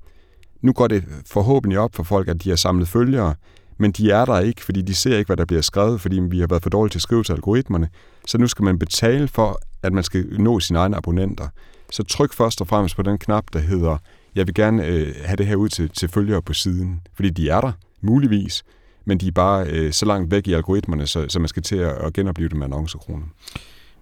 Nu 0.62 0.72
går 0.72 0.88
det 0.88 1.04
forhåbentlig 1.26 1.78
op 1.78 1.94
for 1.94 2.02
folk, 2.02 2.28
at 2.28 2.44
de 2.44 2.48
har 2.48 2.56
samlet 2.56 2.88
følgere, 2.88 3.34
men 3.78 3.92
de 3.92 4.10
er 4.10 4.24
der 4.24 4.38
ikke, 4.38 4.64
fordi 4.64 4.82
de 4.82 4.94
ser 4.94 5.18
ikke, 5.18 5.28
hvad 5.28 5.36
der 5.36 5.44
bliver 5.44 5.62
skrevet, 5.62 6.00
fordi 6.00 6.20
vi 6.20 6.40
har 6.40 6.46
været 6.46 6.62
for 6.62 6.70
dårlige 6.70 6.90
til 6.90 6.98
at 6.98 7.02
skrive 7.02 7.24
til 7.24 7.32
algoritmerne. 7.32 7.88
Så 8.26 8.38
nu 8.38 8.46
skal 8.46 8.64
man 8.64 8.78
betale 8.78 9.28
for, 9.28 9.60
at 9.82 9.92
man 9.92 10.04
skal 10.04 10.26
nå 10.38 10.60
sine 10.60 10.78
egne 10.78 10.96
abonnenter. 10.96 11.48
Så 11.90 12.02
tryk 12.02 12.32
først 12.32 12.60
og 12.60 12.66
fremmest 12.66 12.96
på 12.96 13.02
den 13.02 13.18
knap, 13.18 13.44
der 13.52 13.58
hedder, 13.58 13.98
jeg 14.34 14.46
vil 14.46 14.54
gerne 14.54 14.86
øh, 14.86 15.14
have 15.24 15.36
det 15.36 15.46
her 15.46 15.56
ud 15.56 15.68
til, 15.68 15.88
til 15.88 16.08
følgere 16.08 16.42
på 16.42 16.52
siden. 16.52 17.00
Fordi 17.14 17.30
de 17.30 17.48
er 17.48 17.60
der, 17.60 17.72
muligvis, 18.02 18.64
men 19.04 19.18
de 19.18 19.26
er 19.28 19.32
bare 19.32 19.66
øh, 19.70 19.92
så 19.92 20.06
langt 20.06 20.30
væk 20.30 20.48
i 20.48 20.52
algoritmerne, 20.52 21.06
så, 21.06 21.26
så 21.28 21.38
man 21.38 21.48
skal 21.48 21.62
til 21.62 21.76
at, 21.76 21.92
at 21.92 22.12
genopleve 22.12 22.48
dem 22.48 22.58
med 22.58 22.66
annoncekroner. 22.66 23.24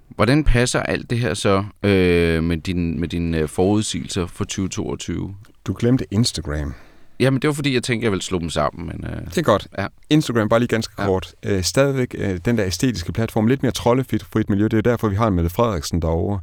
Hvordan 0.08 0.44
passer 0.44 0.80
alt 0.80 1.10
det 1.10 1.18
her 1.18 1.34
så 1.34 1.64
øh, 1.82 2.44
med 2.44 2.56
din, 2.58 3.00
med 3.00 3.08
dine 3.08 3.38
øh, 3.38 3.48
forudsigelser 3.48 4.26
for 4.26 4.44
2022? 4.44 5.34
Du 5.66 5.76
glemte 5.78 6.04
Instagram. 6.10 6.74
Jamen, 7.20 7.42
det 7.42 7.48
var 7.48 7.54
fordi, 7.54 7.74
jeg 7.74 7.82
tænkte, 7.82 8.04
jeg 8.04 8.12
ville 8.12 8.22
slå 8.22 8.38
dem 8.38 8.50
sammen, 8.50 8.86
men... 8.86 9.10
Øh, 9.10 9.26
Det 9.26 9.38
er 9.38 9.42
godt. 9.42 9.68
Ja. 9.78 9.86
Instagram, 10.10 10.48
bare 10.48 10.60
lige 10.60 10.68
ganske 10.68 10.94
Ja. 10.98 11.06
kort. 11.06 11.34
Øh, 11.46 11.62
stadigvæk 11.62 12.14
øh, 12.18 12.38
den 12.44 12.58
der 12.58 12.66
æstetiske 12.66 13.12
platform, 13.12 13.46
lidt 13.46 13.62
mere 13.62 13.72
troldefrit 13.72 14.24
frit 14.24 14.50
miljø. 14.50 14.64
Det 14.64 14.74
er 14.78 14.80
derfor, 14.82 15.08
vi 15.08 15.16
har 15.16 15.28
en 15.28 15.34
Mette 15.34 15.50
Frederiksen 15.50 16.02
derovre. 16.02 16.40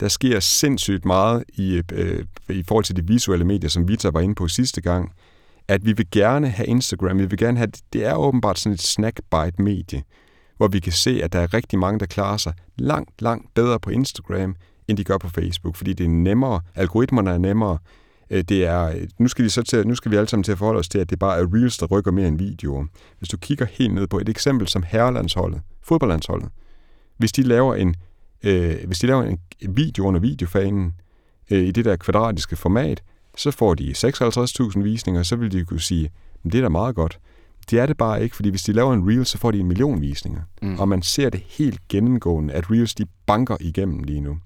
Der 0.00 0.08
sker 0.08 0.40
sindssygt 0.40 1.04
meget 1.04 1.44
i, 1.52 1.82
øh, 1.92 2.24
i 2.48 2.62
forhold 2.68 2.84
til 2.84 2.96
de 2.96 3.06
visuelle 3.06 3.44
medier, 3.44 3.70
som 3.70 3.88
Vita 3.88 4.08
var 4.10 4.20
inde 4.20 4.34
på 4.34 4.48
sidste 4.48 4.80
gang. 4.80 5.12
At 5.70 5.86
vi 5.86 5.92
vil 5.92 6.06
gerne 6.10 6.48
have 6.48 6.66
Instagram, 6.66 7.18
vi 7.18 7.26
vil 7.26 7.38
gerne 7.38 7.58
have, 7.58 7.70
det 7.92 8.06
er 8.06 8.14
åbenbart 8.14 8.58
sådan 8.58 8.74
et 8.74 8.82
snackbite-medie, 8.82 10.02
hvor 10.56 10.68
vi 10.68 10.80
kan 10.80 10.92
se, 10.92 11.20
at 11.22 11.32
der 11.32 11.38
er 11.38 11.54
rigtig 11.54 11.78
mange, 11.78 12.00
der 12.00 12.06
klarer 12.06 12.36
sig 12.36 12.52
langt, 12.76 13.22
langt 13.22 13.54
bedre 13.54 13.80
på 13.80 13.90
Instagram, 13.90 14.56
end 14.88 14.96
de 14.98 15.04
gør 15.04 15.18
på 15.18 15.28
Facebook, 15.28 15.76
fordi 15.76 15.92
det 15.92 16.04
er 16.04 16.08
nemmere, 16.08 16.60
algoritmerne 16.74 17.30
er 17.30 17.38
nemmere, 17.38 17.78
øh, 18.30 18.44
det 18.48 18.66
er, 18.66 19.06
nu 19.18 19.28
skal, 19.28 19.44
de 19.44 19.50
så 19.50 19.62
til, 19.62 19.86
nu 19.86 19.94
skal 19.94 20.10
vi 20.10 20.16
alle 20.16 20.28
sammen 20.28 20.44
til 20.44 20.52
at 20.52 20.58
forholde 20.58 20.78
os 20.78 20.88
til, 20.88 20.98
at 20.98 21.10
det 21.10 21.18
bare 21.18 21.38
er 21.38 21.46
Reels, 21.54 21.78
der 21.78 21.86
rykker 21.86 22.10
mere 22.10 22.28
end 22.28 22.38
videoer. 22.38 22.86
Hvis 23.18 23.28
du 23.28 23.36
kigger 23.36 23.66
helt 23.70 23.94
ned 23.94 24.06
på 24.06 24.18
et 24.18 24.28
eksempel 24.28 24.68
som 24.68 24.82
herrelandsholdet, 24.86 25.60
fodboldlandsholdet, 25.82 26.48
hvis 27.16 27.32
de 27.32 27.42
laver 27.42 27.74
en, 27.74 27.94
øh, 28.42 28.76
hvis 28.86 28.98
de 28.98 29.06
laver 29.06 29.22
en 29.22 29.38
video 29.68 30.06
under 30.06 30.20
videofanen 30.20 30.94
øh, 31.50 31.62
i 31.62 31.70
det 31.70 31.84
der 31.84 31.96
kvadratiske 31.96 32.56
format, 32.56 33.02
så 33.40 33.50
får 33.50 33.74
de 33.74 33.94
56.000 33.96 34.82
visninger, 34.82 35.22
så 35.22 35.36
vil 35.36 35.52
de 35.52 35.64
kunne 35.64 35.80
sige, 35.80 36.10
"Men 36.42 36.52
det 36.52 36.58
er 36.58 36.62
da 36.62 36.68
meget 36.68 36.94
godt. 36.94 37.18
Det 37.70 37.78
er 37.78 37.86
det 37.86 37.96
bare 37.96 38.22
ikke, 38.22 38.36
fordi 38.36 38.48
hvis 38.48 38.62
de 38.62 38.72
laver 38.72 38.94
en 38.94 39.08
Reel, 39.08 39.26
så 39.26 39.38
får 39.38 39.50
de 39.50 39.60
en 39.60 39.68
million 39.68 40.00
visninger. 40.00 40.40
Mm. 40.62 40.78
Og 40.78 40.88
man 40.88 41.02
ser 41.02 41.30
det 41.30 41.42
helt 41.48 41.88
gennemgående, 41.88 42.54
at 42.54 42.70
Reels 42.70 42.94
de 42.94 43.06
banker 43.26 43.56
igennem 43.60 44.02
lige 44.02 44.20
nu. 44.20 44.38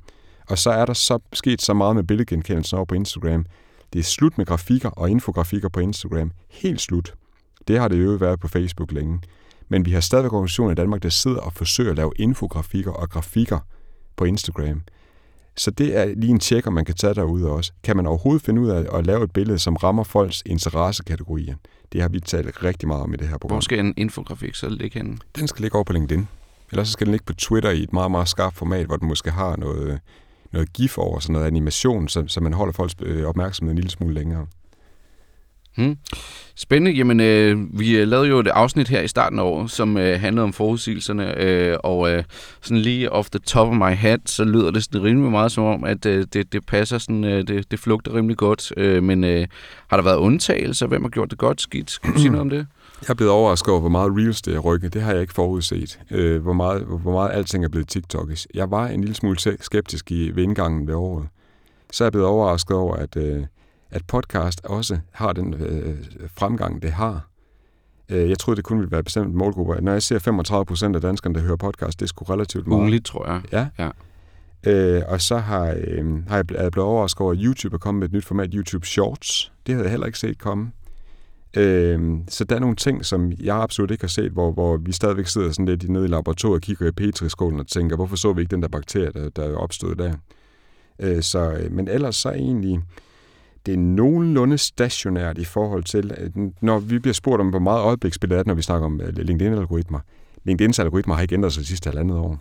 Og 0.49 0.59
så 0.59 0.71
er 0.71 0.87
der 0.87 0.93
så 0.93 1.19
sket 1.33 1.63
så 1.63 1.75
meget 1.75 1.97
med 1.97 2.05
billedgenkendelsen 2.05 2.77
over 2.77 2.85
på 2.85 2.95
Instagram. 2.95 3.47
Det 3.93 3.99
er 3.99 4.03
slut 4.03 4.39
med 4.39 4.47
grafikker 4.47 4.89
og 4.89 5.11
infografikker 5.11 5.69
på 5.69 5.81
Instagram. 5.81 6.33
Helt 6.51 6.81
slut. 6.81 7.15
Det 7.69 7.81
har 7.81 7.89
det 7.89 8.05
jo 8.05 8.11
været 8.11 8.41
på 8.41 8.49
Facebook 8.49 8.93
længe. 8.93 9.21
Men 9.69 9.87
vi 9.87 9.91
har 9.91 10.01
stadigvæk 10.01 10.33
organisationer 10.33 10.73
i 10.73 10.75
Danmark, 10.75 11.03
der 11.03 11.09
sidder 11.09 11.41
og 11.41 11.53
forsøger 11.53 11.91
at 11.91 11.97
lave 11.97 12.13
infografikker 12.17 12.91
og 12.91 13.11
grafikker 13.11 13.59
på 14.17 14.25
Instagram. 14.25 14.83
Så 15.57 15.71
det 15.71 15.97
er 15.97 16.05
lige 16.17 16.31
en 16.31 16.39
tjek, 16.41 16.67
om 16.67 16.73
man 16.73 16.85
kan 16.85 16.95
tage 16.95 17.15
derude 17.15 17.51
også. 17.51 17.73
Kan 17.83 17.97
man 17.97 18.07
overhovedet 18.07 18.43
finde 18.43 18.61
ud 18.61 18.69
af 18.69 18.99
at 18.99 19.07
lave 19.07 19.25
et 19.25 19.31
billede, 19.33 19.59
som 19.59 19.77
rammer 19.77 20.05
folks 20.05 20.43
interessekategorier? 20.47 21.55
Det 21.93 22.03
har 22.03 22.09
vi 22.09 22.21
talt 22.21 22.63
rigtig 22.65 22.89
meget 22.89 23.03
om 23.03 23.15
i 23.15 23.17
det 23.17 23.29
her 23.29 23.39
program. 23.39 23.55
hvor 23.55 23.61
skal 23.61 23.79
en 23.79 23.95
infografik 23.97 24.55
så 24.55 24.69
ligge 24.69 24.99
henne? 24.99 25.17
Den 25.37 25.49
skal 25.49 25.63
ligge 25.63 25.75
over 25.75 25.85
på 25.85 25.93
LinkedIn. 25.93 26.29
Eller 26.71 26.85
så 26.85 26.93
skal 26.93 27.07
den 27.07 27.13
ligge 27.13 27.25
på 27.27 27.33
Twitter 27.35 27.71
i 27.71 27.83
et 27.83 27.93
meget, 27.93 28.11
meget 28.11 28.29
skarpt 28.29 28.57
format, 28.57 28.87
hvor 28.87 28.97
den 28.97 29.09
måske 29.09 29.31
har 29.31 29.57
noget, 29.57 30.01
noget 30.53 30.73
gif 30.73 30.99
over, 30.99 31.19
sådan 31.19 31.33
noget 31.33 31.47
animation, 31.47 32.09
så, 32.09 32.25
så 32.27 32.41
man 32.41 32.53
holder 32.53 32.73
folks 32.73 32.95
øh, 33.03 33.27
opmærksomhed 33.27 33.71
en 33.73 33.77
lille 33.77 33.91
smule 33.91 34.15
længere. 34.15 34.47
Hmm. 35.77 35.97
Spændende. 36.57 36.99
Jamen, 36.99 37.21
øh, 37.21 37.79
vi 37.79 37.97
øh, 37.97 38.09
lavede 38.09 38.29
jo 38.29 38.39
et 38.39 38.49
afsnit 38.49 38.89
her 38.89 39.01
i 39.01 39.09
starten 39.09 39.39
af 39.39 39.43
året, 39.43 39.71
som 39.71 39.97
øh, 39.97 40.21
handlede 40.21 40.45
om 40.45 40.53
forudsigelserne, 40.53 41.43
øh, 41.43 41.77
og 41.85 42.11
øh, 42.11 42.25
sådan 42.61 42.79
lige 42.79 43.13
off 43.13 43.31
the 43.31 43.39
top 43.39 43.69
of 43.69 43.75
my 43.75 43.95
head, 43.95 44.19
så 44.27 44.45
lyder 44.45 44.71
det 44.71 44.85
sådan 44.85 45.03
rimelig 45.03 45.31
meget 45.31 45.53
som 45.53 45.65
om, 45.65 45.85
at 45.85 46.07
øh, 46.07 46.27
det, 46.33 46.53
det 46.53 46.67
passer 46.67 46.99
sådan, 46.99 47.25
øh, 47.25 47.49
det, 47.49 47.71
det 47.71 47.79
flugter 47.79 48.15
rimelig 48.15 48.37
godt. 48.37 48.73
Øh, 48.77 49.03
men 49.03 49.25
øh, 49.25 49.47
har 49.89 49.97
der 49.97 50.05
været 50.05 50.17
undtagelser? 50.17 50.87
Hvem 50.87 51.03
har 51.03 51.09
gjort 51.09 51.31
det 51.31 51.39
godt 51.39 51.61
skidt? 51.61 51.99
Kan 52.03 52.13
du 52.13 52.19
sige 52.19 52.31
noget 52.31 52.41
om 52.41 52.51
det? 52.51 52.67
Jeg 53.03 53.11
er 53.11 53.15
blevet 53.15 53.33
overrasket 53.33 53.69
over, 53.69 53.81
hvor 53.81 53.89
meget 53.89 54.13
Reels 54.17 54.43
det 54.43 54.55
er 54.55 54.59
rykket. 54.59 54.95
Det 54.95 55.03
har 55.03 55.13
jeg 55.13 55.21
ikke 55.21 55.35
forudset. 55.35 56.01
Øh, 56.11 56.43
hvor, 56.43 56.53
meget, 56.53 56.83
hvor 56.83 57.13
meget 57.13 57.33
alting 57.33 57.65
er 57.65 57.69
blevet 57.69 57.89
TikTokis. 57.89 58.47
Jeg 58.55 58.71
var 58.71 58.87
en 58.87 59.01
lille 59.01 59.15
smule 59.15 59.37
skeptisk 59.61 60.11
i, 60.11 60.31
ved 60.31 60.43
indgangen 60.43 60.87
ved 60.87 60.95
året. 60.95 61.29
Så 61.93 62.05
er 62.05 62.07
jeg 62.07 62.13
blevet 62.13 62.29
overrasket 62.29 62.77
over, 62.77 62.97
at, 62.97 63.17
øh, 63.17 63.43
at 63.95 64.07
podcast 64.07 64.61
også 64.65 64.99
har 65.13 65.33
den 65.33 65.55
øh, 65.55 65.97
fremgang, 66.37 66.83
det 66.83 66.93
har. 66.93 67.29
Øh, 68.09 68.29
jeg 68.29 68.39
troede, 68.39 68.57
det 68.57 68.65
kun 68.65 68.79
ville 68.79 68.91
være 68.91 69.03
bestemt 69.03 69.35
målgrupper. 69.35 69.81
Når 69.81 69.93
jeg 69.93 70.03
ser 70.03 70.19
35 70.19 70.65
procent 70.65 70.97
af 70.97 71.03
danskerne, 71.03 71.35
der 71.35 71.41
hører 71.41 71.57
podcast, 71.57 72.01
det 72.01 72.07
er 72.07 72.09
sgu 72.09 72.25
relativt 72.25 72.67
meget. 72.67 72.79
Ugenligt, 72.79 73.05
tror 73.05 73.27
jeg. 73.27 73.43
Ja. 73.53 73.69
Ja. 73.79 73.91
Øh, 74.67 75.03
og 75.09 75.21
så 75.21 75.39
har, 75.39 75.75
øh, 75.87 76.29
har 76.29 76.37
jeg 76.37 76.45
er 76.55 76.63
jeg 76.63 76.73
blevet 76.73 76.89
overrasket 76.89 77.21
over, 77.21 77.33
at 77.33 77.39
YouTube 77.41 77.75
er 77.75 77.79
kommet 77.79 78.01
med 78.01 78.09
et 78.09 78.13
nyt 78.13 78.25
format, 78.25 78.51
YouTube 78.55 78.87
Shorts. 78.87 79.53
Det 79.67 79.75
havde 79.75 79.85
jeg 79.85 79.91
heller 79.91 80.07
ikke 80.07 80.19
set 80.19 80.39
komme. 80.39 80.73
Øh, 81.57 82.19
så 82.29 82.45
der 82.45 82.57
er 82.57 82.61
nogle 82.61 82.77
ting, 82.77 83.05
som 83.05 83.33
jeg 83.41 83.57
absolut 83.57 83.91
ikke 83.91 84.03
har 84.03 84.09
set, 84.09 84.33
hvor, 84.33 84.53
hvor 84.53 84.77
vi 84.77 84.93
stadigvæk 84.93 85.27
sidder 85.27 85.53
sådan 85.53 85.67
lidt 85.67 85.89
nede 85.89 86.05
i 86.05 86.09
laboratoriet 86.09 86.55
og 86.55 86.61
kigger 86.61 86.89
i 86.89 86.93
petriskålen 86.93 87.61
og 87.61 87.67
tænker, 87.67 87.97
hvorfor 87.97 88.17
så 88.17 88.33
vi 88.33 88.41
ikke 88.41 88.51
den 88.51 88.63
der 88.63 88.69
bakterie, 88.69 89.11
der, 89.13 89.29
der 89.29 89.43
er 89.43 89.57
opstået 89.57 89.99
der? 89.99 90.15
Øh, 90.99 91.23
så, 91.23 91.53
øh, 91.53 91.73
men 91.73 91.89
ellers 91.89 92.17
så 92.17 92.31
egentlig, 92.31 92.81
det 93.67 93.75
er 93.75 93.79
nogenlunde 93.79 94.59
stationært 94.59 95.39
i 95.39 95.45
forhold 95.45 95.85
til, 95.85 96.33
når 96.61 96.79
vi 96.79 96.99
bliver 96.99 97.15
spurgt 97.15 97.41
om, 97.41 97.49
hvor 97.49 97.59
meget 97.59 97.81
øjebliksbillede 97.81 98.39
er 98.39 98.43
det, 98.43 98.47
når 98.47 98.55
vi 98.55 98.63
snakker 98.63 98.87
om 98.87 99.01
øh, 99.01 99.17
LinkedIn-algoritmer. 99.17 99.99
LinkedIn's 100.49 100.81
algoritmer 100.81 101.15
har 101.15 101.23
ikke 101.23 101.35
ændret 101.35 101.53
sig 101.53 101.61
de 101.61 101.67
sidste 101.67 101.91
halvandet 101.91 102.19
år. 102.19 102.39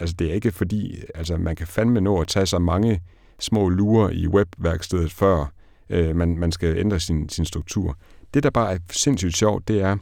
Altså 0.00 0.14
det 0.18 0.30
er 0.30 0.34
ikke 0.34 0.50
fordi, 0.50 1.02
altså 1.14 1.36
man 1.36 1.56
kan 1.56 1.66
fandme 1.66 2.00
nå 2.00 2.20
at 2.20 2.28
tage 2.28 2.46
så 2.46 2.58
mange 2.58 3.00
små 3.38 3.68
lurer 3.68 4.10
i 4.10 4.28
webværkstedet, 4.28 5.12
før 5.12 5.52
øh, 5.90 6.16
man, 6.16 6.38
man 6.38 6.52
skal 6.52 6.78
ændre 6.78 7.00
sin, 7.00 7.28
sin 7.28 7.44
struktur. 7.44 7.98
Det, 8.34 8.42
der 8.42 8.50
bare 8.50 8.74
er 8.74 8.78
sindssygt 8.90 9.36
sjovt, 9.36 9.68
det 9.68 9.82
er, 9.82 9.96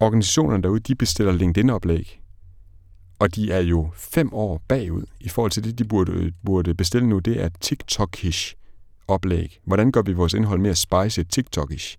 organisationerne 0.00 0.62
derude, 0.62 0.80
de 0.80 0.94
bestiller 0.94 1.32
LinkedIn-oplæg. 1.32 2.20
Og 3.18 3.34
de 3.34 3.52
er 3.52 3.60
jo 3.60 3.90
fem 3.94 4.32
år 4.32 4.62
bagud 4.68 5.04
i 5.20 5.28
forhold 5.28 5.50
til 5.50 5.64
det, 5.64 5.78
de 5.78 5.84
burde, 5.84 6.32
burde 6.44 6.74
bestille 6.74 7.08
nu. 7.08 7.18
Det 7.18 7.42
er 7.42 7.48
TikTok-ish 7.64 8.63
oplæg. 9.08 9.60
Hvordan 9.64 9.92
gør 9.92 10.02
vi 10.02 10.12
vores 10.12 10.34
indhold 10.34 10.60
mere 10.60 10.74
spicy 10.74 11.20
TikTok-ish? 11.20 11.96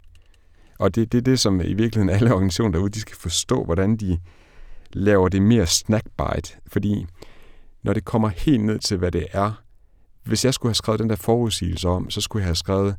Og 0.79 0.95
det, 0.95 1.11
det 1.11 1.17
er 1.17 1.21
det, 1.21 1.39
som 1.39 1.61
i 1.61 1.73
virkeligheden 1.73 2.09
alle 2.09 2.33
organisationer 2.33 2.71
derude, 2.71 2.89
de 2.89 2.99
skal 2.99 3.15
forstå, 3.15 3.63
hvordan 3.63 3.97
de 3.97 4.19
laver 4.93 5.29
det 5.29 5.41
mere 5.41 5.65
snackbite. 5.65 6.57
Fordi 6.67 7.05
når 7.83 7.93
det 7.93 8.05
kommer 8.05 8.29
helt 8.29 8.63
ned 8.63 8.79
til, 8.79 8.97
hvad 8.97 9.11
det 9.11 9.27
er, 9.31 9.61
hvis 10.23 10.45
jeg 10.45 10.53
skulle 10.53 10.69
have 10.69 10.75
skrevet 10.75 10.99
den 10.99 11.09
der 11.09 11.15
forudsigelse 11.15 11.89
om, 11.89 12.09
så 12.09 12.21
skulle 12.21 12.41
jeg 12.41 12.47
have 12.47 12.55
skrevet, 12.55 12.95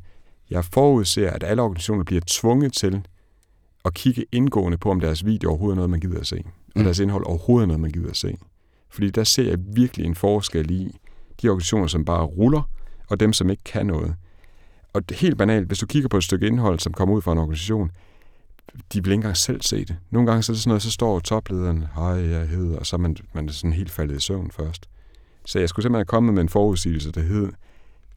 jeg 0.49 0.65
forudser, 0.65 1.31
at 1.31 1.43
alle 1.43 1.61
organisationer 1.61 2.03
bliver 2.03 2.21
tvunget 2.27 2.73
til 2.73 3.07
at 3.85 3.93
kigge 3.93 4.25
indgående 4.31 4.77
på, 4.77 4.91
om 4.91 4.99
deres 4.99 5.25
video 5.25 5.49
overhovedet 5.49 5.73
er 5.73 5.75
noget, 5.75 5.89
man 5.89 5.99
gider 5.99 6.19
at 6.19 6.27
se. 6.27 6.43
Om 6.45 6.51
mm. 6.75 6.83
deres 6.83 6.99
indhold 6.99 7.25
overhovedet 7.25 7.63
er 7.63 7.67
noget, 7.67 7.79
man 7.79 7.91
gider 7.91 8.09
at 8.09 8.15
se. 8.15 8.37
Fordi 8.89 9.09
der 9.09 9.23
ser 9.23 9.43
jeg 9.43 9.57
virkelig 9.59 10.05
en 10.05 10.15
forskel 10.15 10.71
i 10.71 10.97
de 11.41 11.49
organisationer, 11.49 11.87
som 11.87 12.05
bare 12.05 12.23
ruller, 12.23 12.69
og 13.09 13.19
dem, 13.19 13.33
som 13.33 13.49
ikke 13.49 13.63
kan 13.63 13.85
noget. 13.85 14.15
Og 14.93 15.03
helt 15.11 15.37
banalt, 15.37 15.67
hvis 15.67 15.79
du 15.79 15.85
kigger 15.85 16.09
på 16.09 16.17
et 16.17 16.23
stykke 16.23 16.47
indhold, 16.47 16.79
som 16.79 16.93
kommer 16.93 17.15
ud 17.15 17.21
fra 17.21 17.31
en 17.31 17.37
organisation, 17.37 17.91
de 18.93 19.03
vil 19.03 19.11
ikke 19.11 19.13
engang 19.13 19.37
selv 19.37 19.61
se 19.61 19.85
det. 19.85 19.95
Nogle 20.11 20.27
gange 20.27 20.43
så 20.43 20.51
er 20.51 20.53
det 20.53 20.61
sådan 20.61 20.69
noget, 20.69 20.81
så 20.81 20.91
står 20.91 21.19
toplederen, 21.19 21.85
hej, 21.95 22.05
jeg 22.05 22.47
hedder, 22.47 22.79
og 22.79 22.85
så 22.85 22.95
er 22.95 22.99
man, 22.99 23.17
man 23.33 23.47
er 23.47 23.51
sådan 23.51 23.73
helt 23.73 23.91
faldet 23.91 24.17
i 24.17 24.19
søvn 24.19 24.51
først. 24.51 24.89
Så 25.45 25.59
jeg 25.59 25.69
skulle 25.69 25.83
simpelthen 25.83 25.99
have 25.99 26.05
kommet 26.05 26.33
med 26.33 26.41
en 26.41 26.49
forudsigelse, 26.49 27.11
der 27.11 27.21
hed, 27.21 27.51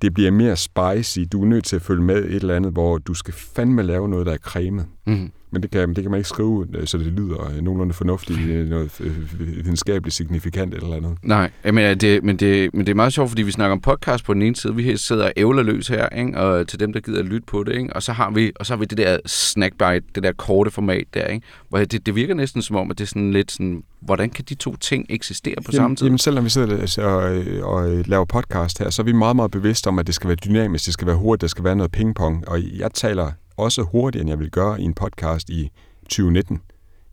det 0.02 0.14
bliver 0.14 0.30
mere 0.30 0.56
spicy, 0.56 1.18
du 1.32 1.42
er 1.42 1.46
nødt 1.46 1.64
til 1.64 1.76
at 1.76 1.82
følge 1.82 2.02
med 2.02 2.24
et 2.24 2.34
eller 2.34 2.56
andet, 2.56 2.72
hvor 2.72 2.98
du 2.98 3.14
skal 3.14 3.34
fandme 3.34 3.82
lave 3.82 4.08
noget, 4.08 4.26
der 4.26 4.32
er 4.32 4.38
cremet. 4.38 4.86
Mm. 5.06 5.32
Men 5.52 5.62
det 5.62 5.70
kan, 5.70 5.88
det 5.88 6.04
kan 6.04 6.10
man 6.10 6.18
ikke 6.18 6.28
skrive, 6.28 6.66
øh, 6.74 6.86
så 6.86 6.98
det 6.98 7.06
lyder 7.06 7.50
øh, 7.50 7.62
nogenlunde 7.62 7.94
fornuftigt, 7.94 8.40
øh, 8.40 8.68
noget 8.68 9.00
videnskabeligt 9.38 10.16
signifikant 10.16 10.74
eller 10.74 10.96
andet. 10.96 11.16
Nej, 11.22 11.50
men 11.64 12.00
det, 12.00 12.24
men, 12.24 12.36
det, 12.36 12.74
men 12.74 12.86
det 12.86 12.90
er 12.90 12.96
meget 12.96 13.12
sjovt, 13.12 13.30
fordi 13.30 13.42
vi 13.42 13.50
snakker 13.50 13.72
om 13.72 13.80
podcast 13.80 14.24
på 14.24 14.34
den 14.34 14.42
ene 14.42 14.56
side. 14.56 14.74
Vi 14.74 14.96
sidder 14.96 15.24
og 15.24 15.32
ævler 15.36 15.62
løs 15.62 15.88
her, 15.88 16.08
ikke? 16.08 16.38
og 16.38 16.68
til 16.68 16.80
dem, 16.80 16.92
der 16.92 17.00
gider 17.00 17.18
at 17.18 17.24
lytte 17.24 17.46
på 17.46 17.64
det. 17.64 17.76
Ikke? 17.76 17.92
Og, 17.92 18.02
så 18.02 18.12
har 18.12 18.30
vi, 18.30 18.52
og 18.60 18.66
så 18.66 18.72
har 18.72 18.78
vi 18.78 18.84
det 18.84 18.98
der 18.98 19.18
snackbite, 19.26 20.02
det 20.14 20.22
der 20.22 20.32
korte 20.32 20.70
format 20.70 21.04
der, 21.14 21.26
ikke? 21.26 21.46
hvor 21.68 21.78
det, 21.78 22.06
det 22.06 22.14
virker 22.14 22.34
næsten 22.34 22.62
som 22.62 22.76
om, 22.76 22.90
at 22.90 22.98
det 22.98 23.04
er 23.04 23.08
sådan 23.08 23.32
lidt 23.32 23.52
sådan, 23.52 23.82
hvordan 24.00 24.30
kan 24.30 24.44
de 24.48 24.54
to 24.54 24.76
ting 24.76 25.06
eksistere 25.08 25.54
på 25.56 25.70
jamen, 25.72 25.82
samme 25.82 25.96
tid? 25.96 26.06
Jamen 26.06 26.18
selvom 26.18 26.44
vi 26.44 26.50
sidder 26.50 26.86
og, 26.98 27.22
og, 27.62 27.82
og 27.82 28.02
laver 28.06 28.24
podcast 28.24 28.78
her, 28.78 28.90
så 28.90 29.02
er 29.02 29.04
vi 29.04 29.12
meget, 29.12 29.36
meget 29.36 29.50
bevidste 29.50 29.88
om, 29.88 29.98
at 29.98 30.06
det 30.06 30.14
skal 30.14 30.28
være 30.28 30.36
dynamisk, 30.36 30.86
det 30.86 30.94
skal 30.94 31.06
være 31.06 31.16
hurtigt, 31.16 31.40
der 31.40 31.46
skal 31.46 31.64
være 31.64 31.76
noget 31.76 31.92
pingpong. 31.92 32.48
Og 32.48 32.58
jeg 32.78 32.90
taler 32.94 33.32
også 33.60 33.82
hurtigere, 33.82 34.20
end 34.20 34.30
jeg 34.30 34.38
vil 34.38 34.50
gøre 34.50 34.80
i 34.80 34.84
en 34.84 34.94
podcast 34.94 35.50
i 35.50 35.70
2019. 36.02 36.60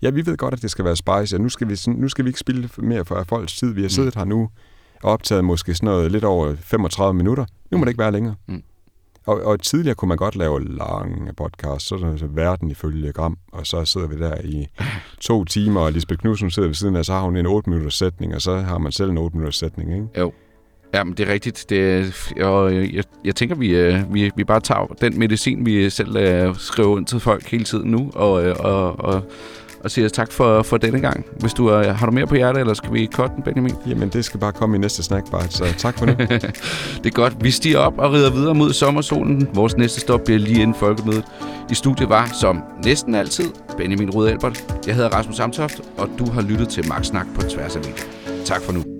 Ja, 0.02 0.10
vi 0.10 0.26
ved 0.26 0.38
godt, 0.38 0.54
at 0.54 0.62
det 0.62 0.72
skal 0.72 0.86
være 0.86 0.96
spicy, 0.96 1.34
og 1.34 1.42
nu 1.42 1.50
skal 1.50 1.70
vi, 1.70 1.78
nu 1.88 2.10
skal 2.10 2.26
vi 2.26 2.30
ikke 2.30 2.40
spille 2.40 2.70
mere 2.78 3.06
for 3.06 3.24
folks 3.24 3.58
tid. 3.58 3.74
Vi 3.74 3.82
har 3.82 3.86
mm. 3.86 3.90
siddet 3.90 4.16
mm. 4.16 4.20
her 4.20 4.26
nu 4.26 4.50
og 5.04 5.12
optaget 5.12 5.46
måske 5.46 5.74
sådan 5.74 5.88
noget 5.88 6.12
lidt 6.12 6.24
over 6.24 6.56
35 6.56 7.14
minutter. 7.14 7.46
Nu 7.72 7.78
må 7.78 7.86
det 7.86 7.90
ikke 7.90 8.00
være 8.00 8.12
længere. 8.12 8.36
Mm. 8.48 8.64
Og, 9.26 9.42
og 9.42 9.60
tidligere 9.60 9.96
kunne 9.96 10.10
man 10.10 10.18
godt 10.18 10.36
lave 10.36 10.78
lange 10.78 11.34
podcasts, 11.34 11.88
sådan 11.88 12.10
altså 12.10 12.28
verden 12.28 12.72
ifølge 12.72 13.14
Gram, 13.14 13.38
og 13.52 13.68
så 13.68 13.86
sidder 13.86 14.08
vi 14.08 14.18
der 14.20 14.42
i 14.44 14.68
to 15.22 15.46
timer, 15.46 15.82
og 15.82 15.92
Lisbeth 15.92 16.20
Knudsen 16.20 16.52
sidder 16.52 16.68
ved 16.68 16.76
siden 16.76 16.96
af, 16.96 17.06
så 17.06 17.14
har 17.14 17.22
hun 17.22 17.38
en 17.38 17.46
8 17.46 17.70
minutters 17.70 17.94
sætning, 17.94 18.36
og 18.36 18.42
så 18.42 18.58
har 18.58 18.78
man 18.78 18.92
selv 18.92 19.10
en 19.10 19.18
8 19.18 19.38
minutters 19.38 19.58
sætning, 19.58 19.94
ikke? 19.94 20.08
Jo. 20.20 20.34
Ja, 20.94 21.04
men 21.04 21.14
det 21.14 21.30
er 21.30 21.34
rigtigt. 21.34 21.66
Det, 21.70 22.14
og 22.42 22.76
jeg, 22.76 23.04
jeg 23.26 23.36
tænker, 23.36 23.56
vi, 23.56 23.70
øh, 23.70 24.14
vi, 24.14 24.32
vi 24.36 24.44
bare 24.44 24.60
tager 24.60 24.96
den 25.02 25.20
medicin, 25.20 25.66
vi 25.66 25.90
selv 25.90 26.48
uh, 26.50 26.56
skriver 26.58 26.98
ind 26.98 27.06
til 27.06 27.20
folk 27.20 27.46
hele 27.46 27.64
tiden 27.64 27.92
nu, 27.92 28.12
og, 28.16 28.46
øh, 28.46 28.56
og, 28.60 29.00
og, 29.00 29.24
og 29.84 29.92
siger 29.92 30.10
tak 30.10 30.32
for, 30.32 30.62
for 30.62 30.78
denne 30.78 31.00
gang. 31.00 31.26
Hvis 31.40 31.54
du 31.54 31.78
uh, 31.78 31.86
har 31.86 32.06
du 32.06 32.12
mere 32.12 32.28
på 32.28 32.36
hjertet, 32.36 32.60
eller 32.60 32.74
skal 32.74 32.94
vi 32.94 33.10
cutte 33.14 33.36
den, 33.36 33.44
Benjamin? 33.44 33.76
Jamen, 33.88 34.10
det 34.10 34.26
skal 34.26 34.40
bare 34.40 34.52
komme 34.52 34.76
i 34.76 34.80
næste 34.80 35.04
snackbar, 35.04 35.46
så 35.50 35.66
tak 35.78 35.98
for 36.00 36.06
det. 36.06 36.18
det 37.04 37.06
er 37.06 37.14
godt. 37.14 37.34
Vi 37.42 37.52
stiger 37.52 37.78
op 37.78 37.98
og 37.98 38.14
rider 38.14 38.32
videre 38.32 38.56
mod 38.56 38.74
sommersolen. 38.74 39.48
Vores 39.54 39.78
næste 39.78 40.00
stop 40.00 40.24
bliver 40.26 40.40
lige 40.40 40.62
inden 40.62 40.76
folkemødet. 40.76 41.26
I 41.72 41.76
studiet 41.76 42.10
var, 42.10 42.30
som 42.42 42.64
næsten 42.84 43.16
altid, 43.16 43.50
Benjamin 43.78 44.10
Rud 44.10 44.28
Albert. 44.28 44.74
Jeg 44.88 44.96
hedder 44.96 45.10
Rasmus 45.10 45.36
Samtoft, 45.36 45.82
og 45.98 46.10
du 46.20 46.32
har 46.32 46.42
lyttet 46.42 46.70
til 46.70 46.88
Max 46.88 47.06
Snak 47.06 47.26
på 47.36 47.42
tværs 47.42 47.76
af 47.76 47.82
video. 47.86 48.04
Tak 48.46 48.62
for 48.62 48.72
nu. 48.74 48.97